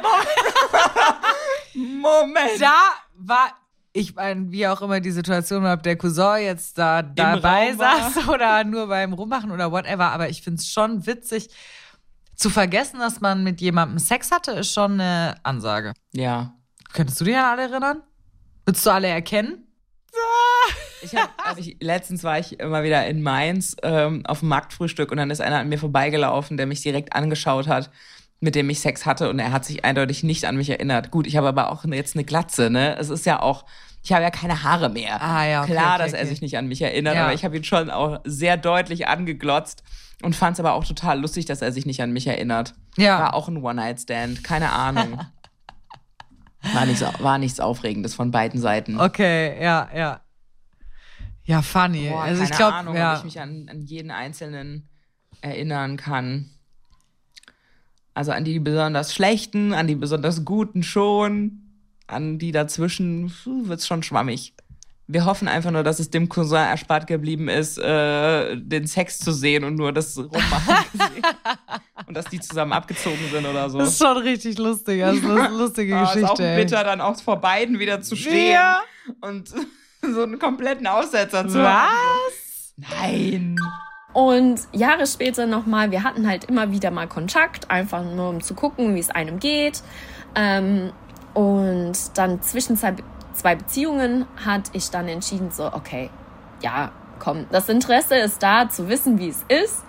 Moment. 1.75 2.61
Da 2.61 2.93
war, 3.17 3.53
ich 3.93 4.15
meine, 4.15 4.51
wie 4.51 4.67
auch 4.67 4.83
immer 4.83 5.01
die 5.01 5.11
Situation 5.11 5.63
war, 5.63 5.75
ob 5.75 5.83
der 5.83 5.97
Cousin 5.97 6.43
jetzt 6.43 6.79
da 6.79 7.03
dabei 7.03 7.71
Raum 7.71 7.79
war. 7.79 8.11
saß 8.11 8.29
oder 8.29 8.65
nur 8.65 8.89
beim 8.89 9.13
Rummachen 9.13 9.51
oder 9.51 9.73
whatever, 9.73 10.11
aber 10.13 10.29
ich 10.29 10.43
finde 10.43 10.61
es 10.61 10.69
schon 10.69 11.07
witzig. 11.07 11.49
Zu 12.37 12.51
vergessen, 12.51 12.99
dass 12.99 13.21
man 13.21 13.45
mit 13.45 13.61
jemandem 13.61 14.01
Sex 14.01 14.33
hatte, 14.33 14.53
ist 14.53 14.73
schon 14.73 14.95
eine 14.95 15.37
Ansage. 15.45 15.95
Ja. 16.13 16.53
Könntest 16.95 17.21
du 17.21 17.25
dich 17.25 17.37
an 17.37 17.45
alle 17.59 17.63
erinnern? 17.63 18.03
Würdest 18.65 18.87
du 18.87 18.91
alle 18.91 19.09
erkennen? 19.09 19.67
Ich 21.03 21.15
hab, 21.15 21.29
also 21.47 21.61
ich, 21.61 21.77
letztens 21.81 22.25
war 22.25 22.39
ich 22.39 22.59
immer 22.61 22.83
wieder 22.83 23.07
in 23.07 23.21
Mainz 23.21 23.77
ähm, 23.83 24.25
auf 24.25 24.41
dem 24.41 24.49
Marktfrühstück 24.49 25.11
und 25.11 25.19
dann 25.19 25.31
ist 25.31 25.43
einer 25.43 25.59
an 25.59 25.69
mir 25.69 25.79
vorbeigelaufen, 25.79 26.57
der 26.57 26.67
mich 26.67 26.81
direkt 26.81 27.15
angeschaut 27.15 27.69
hat, 27.69 27.91
mit 28.41 28.55
dem 28.55 28.71
ich 28.71 28.81
Sex 28.81 29.05
hatte 29.05 29.29
und 29.29 29.39
er 29.39 29.53
hat 29.53 29.65
sich 29.67 29.85
eindeutig 29.85 30.23
nicht 30.23 30.47
an 30.47 30.57
mich 30.57 30.71
erinnert. 30.71 31.11
Gut, 31.11 31.27
ich 31.27 31.37
habe 31.37 31.49
aber 31.49 31.71
auch 31.71 31.85
jetzt 31.85 32.17
eine 32.17 32.25
Glatze, 32.25 32.71
ne? 32.71 32.97
Es 32.97 33.11
ist 33.11 33.27
ja 33.27 33.41
auch, 33.43 33.67
ich 34.03 34.13
habe 34.13 34.23
ja 34.23 34.31
keine 34.31 34.63
Haare 34.63 34.89
mehr. 34.89 35.21
Ah, 35.21 35.45
ja, 35.47 35.63
okay, 35.63 35.73
Klar, 35.73 35.97
okay, 35.97 36.05
dass 36.05 36.13
er 36.15 36.21
okay. 36.21 36.29
sich 36.29 36.41
nicht 36.41 36.57
an 36.57 36.69
mich 36.69 36.81
erinnert, 36.81 37.17
Ja. 37.17 37.25
aber 37.25 37.35
ich 37.35 37.45
habe 37.45 37.57
ihn 37.57 37.65
schon 37.65 37.91
auch 37.91 38.21
sehr 38.25 38.57
deutlich 38.57 39.07
angeglotzt 39.09 39.83
und 40.23 40.35
fand 40.35 40.55
es 40.55 40.61
aber 40.61 40.73
auch 40.73 40.85
total 40.87 41.21
lustig, 41.21 41.45
dass 41.45 41.61
er 41.61 41.73
sich 41.73 41.85
nicht 41.85 42.01
an 42.01 42.13
mich 42.13 42.27
erinnert. 42.27 42.75
Ja. 42.97 43.19
War 43.19 43.35
auch 43.35 43.49
ein 43.49 43.59
One-Night-Stand, 43.63 44.43
keine 44.45 44.71
Ahnung. 44.73 45.21
War 46.73 46.87
nichts, 46.87 47.03
war 47.19 47.39
nichts 47.39 47.61
Aufregendes 47.61 48.15
von 48.15 48.31
beiden 48.31 48.61
Seiten. 48.61 48.99
Okay, 49.01 49.63
ja, 49.63 49.89
ja. 49.95 50.21
Ja, 51.45 51.61
funny. 51.61 52.09
Boah, 52.09 52.23
also 52.23 52.43
ich 52.43 52.51
keine 52.51 52.59
glaube, 52.59 52.75
Ahnung, 52.75 52.97
ja. 52.97 53.13
ob 53.13 53.19
ich 53.19 53.25
mich 53.25 53.41
an, 53.41 53.69
an 53.69 53.83
jeden 53.83 54.11
einzelnen 54.11 54.89
erinnern 55.43 55.97
kann. 55.97 56.51
Also 58.15 58.33
an 58.33 58.45
die 58.45 58.59
besonders 58.61 59.15
schlechten, 59.15 59.75
an 59.75 59.87
die 59.87 59.97
besonders 59.97 60.45
guten 60.45 60.83
schon, 60.83 61.61
an 62.07 62.39
die 62.39 62.53
dazwischen 62.53 63.33
wird 63.45 63.81
es 63.81 63.87
schon 63.87 64.03
schwammig. 64.03 64.55
Wir 65.07 65.27
hoffen 65.27 65.49
einfach 65.49 65.71
nur, 65.71 65.83
dass 65.83 65.99
es 65.99 66.09
dem 66.11 66.31
Cousin 66.31 66.57
erspart 66.57 67.07
geblieben 67.07 67.49
ist, 67.49 67.77
äh, 67.79 68.57
den 68.57 68.87
Sex 68.87 69.19
zu 69.19 69.33
sehen 69.33 69.63
und 69.65 69.75
nur 69.77 69.93
das 69.93 70.17
Rummachen 70.17 70.77
gesehen. 70.93 71.23
und 72.07 72.17
dass 72.17 72.25
die 72.27 72.41
zusammen 72.41 72.73
abgezogen 72.73 73.19
sind 73.31 73.45
oder 73.45 73.69
so. 73.69 73.79
Das 73.79 73.89
ist 73.91 73.99
schon 73.99 74.17
richtig 74.17 74.57
lustig. 74.59 75.01
Das 75.01 75.17
ist 75.17 75.25
eine 75.25 75.49
lustige 75.59 75.95
Ah, 75.97 76.01
Geschichte. 76.05 76.21
ist 76.25 76.31
auch 76.31 76.41
ey. 76.41 76.63
bitter, 76.65 76.85
dann 76.85 77.01
auch 77.03 77.21
vor 77.21 77.37
beiden 77.41 77.79
wieder 77.79 78.01
zu 78.01 78.17
stehen 78.17 78.53
Ja. 78.53 78.81
und 79.21 79.49
so 80.03 80.23
einen 80.23 80.39
kompletten 80.39 80.87
Aussetzer 80.87 81.47
zu 81.49 81.63
haben. 81.63 81.93
Was? 81.93 82.73
Nein. 82.77 83.57
Und 84.15 84.61
Jahre 84.73 85.07
später 85.07 85.45
nochmal, 85.47 85.91
wir 85.91 86.03
hatten 86.03 86.27
halt 86.27 86.45
immer 86.45 86.71
wieder 86.73 86.91
mal 86.91 87.09
Kontakt, 87.09 87.71
einfach 87.71 88.03
nur 88.05 88.31
um 88.31 88.41
zu 88.41 88.55
gucken, 88.55 88.95
wie 88.95 89.01
es 89.01 89.11
einem 89.11 89.39
geht. 89.39 89.83
Ähm, 90.35 90.93
und 91.35 91.93
dann 92.15 92.41
zwischen 92.41 92.77
zwei, 93.35 93.55
Beziehungen 93.55 94.27
hat 94.45 94.71
ich 94.73 94.91
dann 94.91 95.09
entschieden, 95.09 95.51
so, 95.51 95.73
okay, 95.73 96.11
ja, 96.61 96.93
komm, 97.19 97.47
das 97.51 97.69
Interesse 97.69 98.17
ist 98.17 98.43
da, 98.43 98.69
zu 98.69 98.89
wissen, 98.89 99.19
wie 99.19 99.29
es 99.29 99.45
ist. 99.49 99.85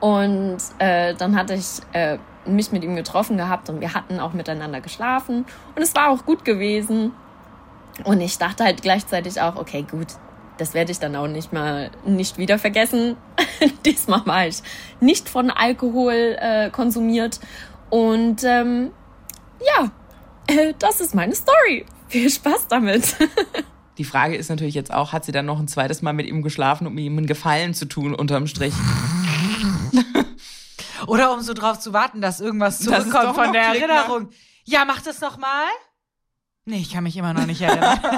Und 0.00 0.58
äh, 0.78 1.14
dann 1.14 1.36
hatte 1.36 1.54
ich 1.54 1.80
äh, 1.92 2.18
mich 2.46 2.72
mit 2.72 2.84
ihm 2.84 2.96
getroffen 2.96 3.36
gehabt 3.36 3.68
und 3.68 3.80
wir 3.80 3.94
hatten 3.94 4.20
auch 4.20 4.32
miteinander 4.32 4.80
geschlafen. 4.80 5.44
Und 5.74 5.82
es 5.82 5.94
war 5.94 6.10
auch 6.10 6.24
gut 6.24 6.44
gewesen. 6.44 7.12
Und 8.04 8.20
ich 8.20 8.38
dachte 8.38 8.64
halt 8.64 8.82
gleichzeitig 8.82 9.40
auch, 9.40 9.56
okay, 9.56 9.84
gut, 9.88 10.06
das 10.56 10.74
werde 10.74 10.92
ich 10.92 10.98
dann 10.98 11.16
auch 11.16 11.26
nicht 11.26 11.52
mal 11.52 11.90
nicht 12.04 12.38
wieder 12.38 12.58
vergessen. 12.58 13.16
Diesmal 13.84 14.24
war 14.26 14.46
ich 14.46 14.62
nicht 15.00 15.28
von 15.28 15.50
Alkohol 15.50 16.36
äh, 16.38 16.70
konsumiert. 16.70 17.40
Und 17.90 18.44
ähm, 18.44 18.90
ja, 19.60 19.90
äh, 20.46 20.74
das 20.78 21.00
ist 21.00 21.14
meine 21.14 21.34
Story. 21.34 21.86
Viel 22.08 22.30
Spaß 22.30 22.68
damit. 22.68 23.16
Die 23.98 24.04
Frage 24.04 24.36
ist 24.36 24.48
natürlich 24.48 24.74
jetzt 24.74 24.92
auch, 24.92 25.12
hat 25.12 25.24
sie 25.24 25.32
dann 25.32 25.46
noch 25.46 25.58
ein 25.58 25.68
zweites 25.68 26.02
Mal 26.02 26.12
mit 26.12 26.26
ihm 26.26 26.42
geschlafen, 26.42 26.86
um 26.86 26.96
ihm 26.98 27.18
einen 27.18 27.26
Gefallen 27.26 27.74
zu 27.74 27.86
tun, 27.86 28.14
unterm 28.14 28.46
Strich? 28.46 28.74
Oder 31.06 31.32
um 31.32 31.40
so 31.40 31.52
drauf 31.52 31.80
zu 31.80 31.92
warten, 31.92 32.20
dass 32.20 32.40
irgendwas 32.40 32.78
zurückkommt 32.78 33.24
doch 33.24 33.34
von 33.34 33.52
der 33.52 33.70
klickt, 33.70 33.86
ne? 33.86 33.92
Erinnerung. 33.92 34.30
Ja, 34.64 34.84
mach 34.84 35.00
das 35.00 35.20
noch 35.20 35.38
mal. 35.38 35.68
Nee, 36.64 36.78
ich 36.78 36.92
kann 36.92 37.02
mich 37.02 37.16
immer 37.16 37.32
noch 37.32 37.46
nicht 37.46 37.62
erinnern. 37.62 37.98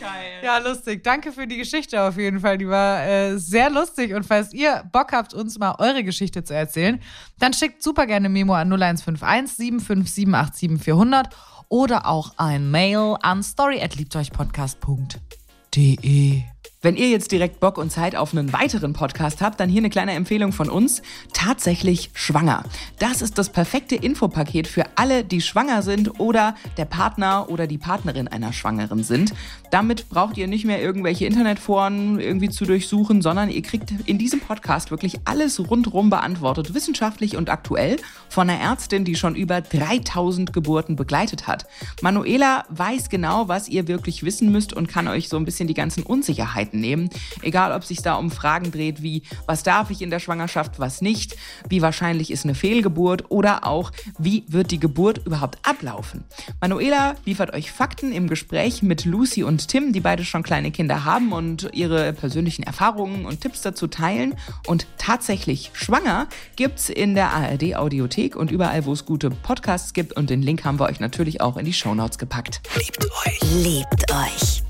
Geil. 0.00 0.40
ja, 0.44 0.58
lustig. 0.58 1.02
Danke 1.02 1.32
für 1.32 1.46
die 1.48 1.56
Geschichte 1.56 2.00
auf 2.00 2.16
jeden 2.16 2.38
Fall. 2.40 2.56
Die 2.56 2.68
war 2.68 3.04
äh, 3.04 3.36
sehr 3.36 3.68
lustig. 3.68 4.14
Und 4.14 4.24
falls 4.24 4.54
ihr 4.54 4.84
Bock 4.92 5.12
habt, 5.12 5.34
uns 5.34 5.58
mal 5.58 5.74
eure 5.78 6.04
Geschichte 6.04 6.44
zu 6.44 6.54
erzählen, 6.54 7.02
dann 7.40 7.52
schickt 7.52 7.82
super 7.82 8.06
gerne 8.06 8.28
Memo 8.28 8.54
an 8.54 8.68
0151 8.72 9.56
757 9.56 10.28
87400 10.28 11.34
oder 11.68 12.06
auch 12.06 12.32
ein 12.36 12.70
Mail 12.70 13.16
an 13.22 13.42
story@liebteuchpodcast.de. 13.42 16.42
Wenn 16.80 16.94
ihr 16.94 17.08
jetzt 17.08 17.32
direkt 17.32 17.58
Bock 17.58 17.76
und 17.76 17.90
Zeit 17.90 18.14
auf 18.14 18.32
einen 18.32 18.52
weiteren 18.52 18.92
Podcast 18.92 19.42
habt, 19.42 19.58
dann 19.58 19.68
hier 19.68 19.80
eine 19.80 19.90
kleine 19.90 20.12
Empfehlung 20.12 20.52
von 20.52 20.70
uns. 20.70 21.02
Tatsächlich 21.32 22.10
schwanger. 22.14 22.62
Das 23.00 23.20
ist 23.20 23.36
das 23.36 23.50
perfekte 23.50 23.96
Infopaket 23.96 24.68
für 24.68 24.84
alle, 24.94 25.24
die 25.24 25.40
schwanger 25.40 25.82
sind 25.82 26.20
oder 26.20 26.54
der 26.76 26.84
Partner 26.84 27.46
oder 27.48 27.66
die 27.66 27.78
Partnerin 27.78 28.28
einer 28.28 28.52
Schwangeren 28.52 29.02
sind. 29.02 29.34
Damit 29.72 30.08
braucht 30.08 30.36
ihr 30.36 30.46
nicht 30.46 30.64
mehr 30.64 30.80
irgendwelche 30.80 31.26
Internetforen 31.26 32.20
irgendwie 32.20 32.48
zu 32.48 32.64
durchsuchen, 32.64 33.22
sondern 33.22 33.50
ihr 33.50 33.62
kriegt 33.62 33.92
in 34.06 34.18
diesem 34.18 34.38
Podcast 34.38 34.92
wirklich 34.92 35.18
alles 35.24 35.58
rundrum 35.58 36.10
beantwortet, 36.10 36.74
wissenschaftlich 36.74 37.36
und 37.36 37.50
aktuell, 37.50 37.96
von 38.28 38.48
einer 38.48 38.60
Ärztin, 38.60 39.04
die 39.04 39.16
schon 39.16 39.34
über 39.34 39.62
3000 39.62 40.52
Geburten 40.52 40.94
begleitet 40.94 41.48
hat. 41.48 41.66
Manuela 42.02 42.66
weiß 42.68 43.08
genau, 43.08 43.48
was 43.48 43.68
ihr 43.68 43.88
wirklich 43.88 44.22
wissen 44.22 44.52
müsst 44.52 44.72
und 44.72 44.86
kann 44.86 45.08
euch 45.08 45.28
so 45.28 45.36
ein 45.36 45.44
bisschen 45.44 45.66
die 45.66 45.74
ganzen 45.74 46.04
Unsicherheiten 46.04 46.67
nehmen. 46.74 47.10
Egal, 47.42 47.72
ob 47.72 47.84
sich 47.84 48.02
da 48.02 48.14
um 48.14 48.30
Fragen 48.30 48.70
dreht 48.70 49.02
wie, 49.02 49.22
was 49.46 49.62
darf 49.62 49.90
ich 49.90 50.02
in 50.02 50.10
der 50.10 50.20
Schwangerschaft, 50.20 50.78
was 50.78 51.00
nicht, 51.00 51.36
wie 51.68 51.82
wahrscheinlich 51.82 52.30
ist 52.30 52.44
eine 52.44 52.54
Fehlgeburt 52.54 53.30
oder 53.30 53.66
auch, 53.66 53.92
wie 54.18 54.44
wird 54.48 54.70
die 54.70 54.80
Geburt 54.80 55.26
überhaupt 55.26 55.58
ablaufen. 55.62 56.24
Manuela 56.60 57.14
liefert 57.24 57.54
euch 57.54 57.72
Fakten 57.72 58.12
im 58.12 58.28
Gespräch 58.28 58.82
mit 58.82 59.04
Lucy 59.04 59.42
und 59.42 59.68
Tim, 59.68 59.92
die 59.92 60.00
beide 60.00 60.24
schon 60.24 60.42
kleine 60.42 60.70
Kinder 60.70 61.04
haben 61.04 61.32
und 61.32 61.68
ihre 61.72 62.12
persönlichen 62.12 62.62
Erfahrungen 62.62 63.24
und 63.26 63.40
Tipps 63.40 63.62
dazu 63.62 63.86
teilen. 63.86 64.34
Und 64.66 64.86
tatsächlich 64.98 65.70
schwanger 65.72 66.28
gibt's 66.56 66.88
in 66.88 67.14
der 67.14 67.32
ARD 67.32 67.76
Audiothek 67.76 68.36
und 68.36 68.50
überall, 68.50 68.84
wo 68.84 68.92
es 68.92 69.04
gute 69.04 69.30
Podcasts 69.30 69.92
gibt. 69.92 70.14
Und 70.14 70.30
den 70.30 70.42
Link 70.42 70.64
haben 70.64 70.78
wir 70.78 70.86
euch 70.86 71.00
natürlich 71.00 71.40
auch 71.40 71.56
in 71.56 71.64
die 71.64 71.72
Shownotes 71.72 72.18
gepackt. 72.18 72.60
Liebt 72.76 73.06
euch. 73.26 73.40
Liebt 73.62 74.12
euch. 74.12 74.67